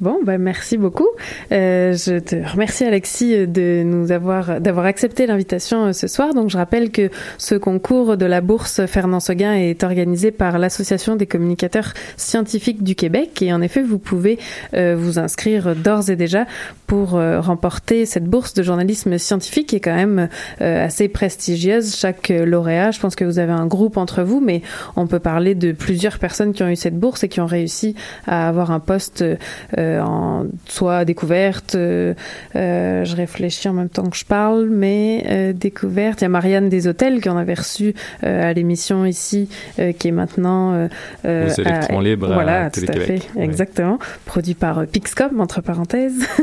[0.00, 1.08] Bon, ben merci beaucoup.
[1.52, 6.32] Euh, je te remercie Alexis de nous avoir d'avoir accepté l'invitation euh, ce soir.
[6.32, 11.16] Donc je rappelle que ce concours de la bourse Fernand Seguin est organisé par l'Association
[11.16, 14.38] des communicateurs scientifiques du Québec et en effet vous pouvez
[14.72, 16.46] euh, vous inscrire d'ores et déjà
[16.90, 20.28] pour euh, remporter cette bourse de journalisme scientifique qui est quand même
[20.60, 21.94] euh, assez prestigieuse.
[21.94, 24.62] Chaque lauréat, je pense que vous avez un groupe entre vous, mais
[24.96, 27.94] on peut parler de plusieurs personnes qui ont eu cette bourse et qui ont réussi
[28.26, 29.36] à avoir un poste euh,
[29.98, 31.74] en soit découverte.
[31.74, 32.14] euh,
[32.56, 36.20] euh, je réfléchis en même temps que je parle, mais euh, découverte.
[36.20, 39.92] Il y a Marianne des Hôtels qui en avait reçu euh, à l'émission ici, euh,
[39.92, 40.88] qui est maintenant euh,
[41.24, 43.98] euh, Aux électrons libres à Voilà, tout à fait, exactement.
[44.26, 46.26] Produit par euh, Pixcom entre parenthèses.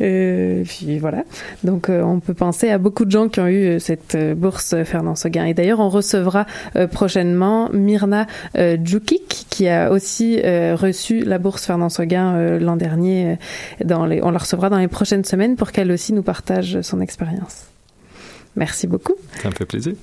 [0.00, 1.24] Euh, puis voilà.
[1.64, 4.34] Donc euh, on peut penser à beaucoup de gens qui ont eu euh, cette euh,
[4.34, 5.44] bourse euh, Fernand Seguin.
[5.44, 8.26] Et d'ailleurs on recevra euh, prochainement Myrna
[8.58, 13.36] euh, Djukic qui a aussi euh, reçu la bourse Fernand Seguin euh, l'an dernier.
[13.88, 17.66] euh, on la recevra dans les prochaines semaines pour qu'elle aussi nous partage son expérience.
[18.56, 19.14] Merci beaucoup.
[19.42, 19.94] Ça me fait plaisir.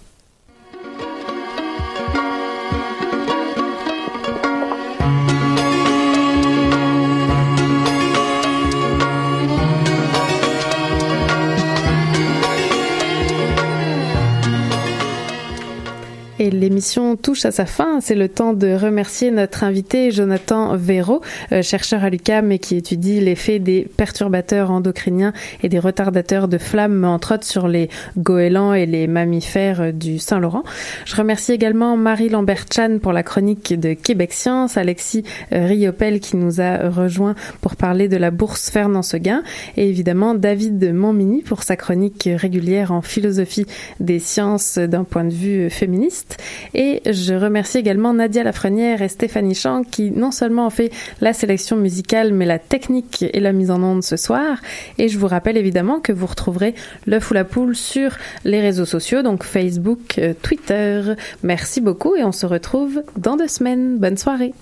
[16.43, 18.01] Et l'émission touche à sa fin.
[18.01, 21.21] C'est le temps de remercier notre invité Jonathan Véro,
[21.53, 25.31] euh, chercheur à l'UCAM et qui étudie l'effet des perturbateurs endocriniens
[25.61, 27.87] et des retardateurs de flammes, entre autres sur les
[28.17, 30.65] goélands et les mammifères euh, du Saint-Laurent.
[31.05, 35.23] Je remercie également Marie Lambert-Chan pour la chronique de Québec Science, Alexis
[35.53, 39.43] euh, Riopel qui nous a rejoint pour parler de la bourse Fernand Seguin
[39.77, 43.65] et évidemment David Montmini pour sa chronique régulière en philosophie
[44.01, 46.32] des sciences d'un point de vue féministe.
[46.73, 51.34] Et je remercie également Nadia Lafrenière et Stéphanie Chang qui non seulement ont fait la
[51.34, 54.57] sélection musicale, mais la technique et la mise en onde ce soir.
[54.97, 56.75] Et je vous rappelle évidemment que vous retrouverez
[57.05, 58.11] l'œuf ou la poule sur
[58.43, 61.01] les réseaux sociaux, donc Facebook, euh, Twitter.
[61.43, 63.97] Merci beaucoup et on se retrouve dans deux semaines.
[63.97, 64.53] Bonne soirée.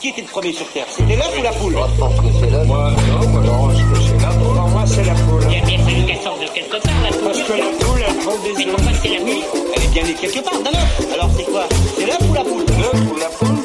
[0.00, 0.84] Qui était le premier sur Terre?
[0.88, 1.72] C'était l'œuf ou la poule?
[1.72, 2.66] Moi, je pense que c'est l'œuf.
[2.66, 2.90] Moi,
[3.20, 4.54] non, moi, non, je pense que c'est poule.
[4.54, 5.42] Pour moi, c'est la poule.
[5.48, 7.24] Il y a bien fallu qu'elle sorte de quelque part, la poule.
[7.24, 8.74] Parce que la poule, elle prend des Mais œufs.
[8.76, 9.42] pourquoi c'est la nuit
[9.88, 11.14] Est bien née quelque part, d'un œuf.
[11.14, 11.66] Alors c'est quoi?
[11.96, 12.64] C'est l'œuf ou la poule?
[12.78, 13.56] L'œuf ou la poule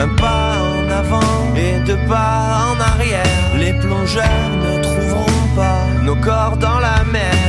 [0.00, 3.24] Un pas en avant et deux pas en arrière.
[3.58, 4.24] Les plongeurs
[4.62, 7.47] ne trouveront pas nos corps dans la mer.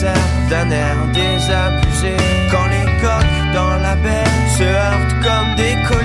[0.00, 2.16] D'un air désabusé.
[2.52, 4.24] Quand les coques dans la baie
[4.56, 5.97] se heurtent comme des colliers.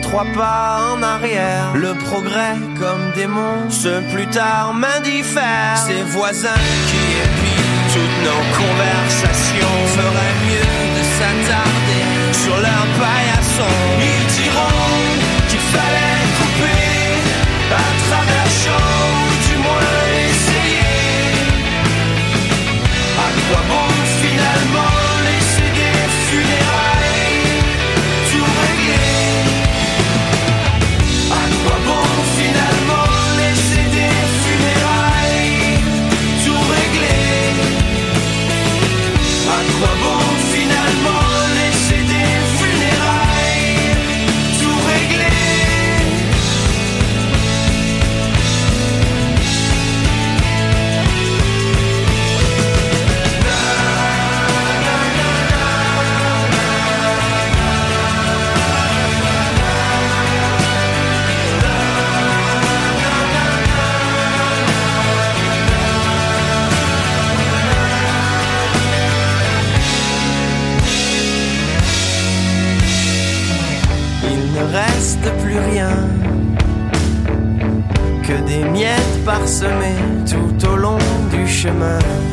[0.00, 1.72] Trois pas en arrière.
[1.74, 5.76] Le progrès comme démon, ce plus tard m'indiffère.
[5.86, 13.74] Ces voisins qui épient toutes nos conversations feraient mieux de s'attarder sur leur paillasson.
[13.98, 14.88] Ils diront
[15.48, 16.90] qu'il fallait couper
[17.72, 19.96] à travers champs ou du moins
[20.28, 20.90] essayer.
[23.18, 23.99] À quoi bon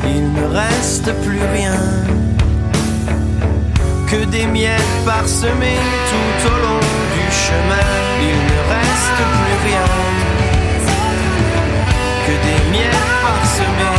[0.06, 1.80] Il ne reste plus rien
[4.08, 5.82] que des miettes parsemées
[6.12, 6.80] tout au long
[7.16, 7.90] du chemin.
[8.30, 9.88] Il ne reste plus rien
[12.26, 13.97] que des miettes parsemées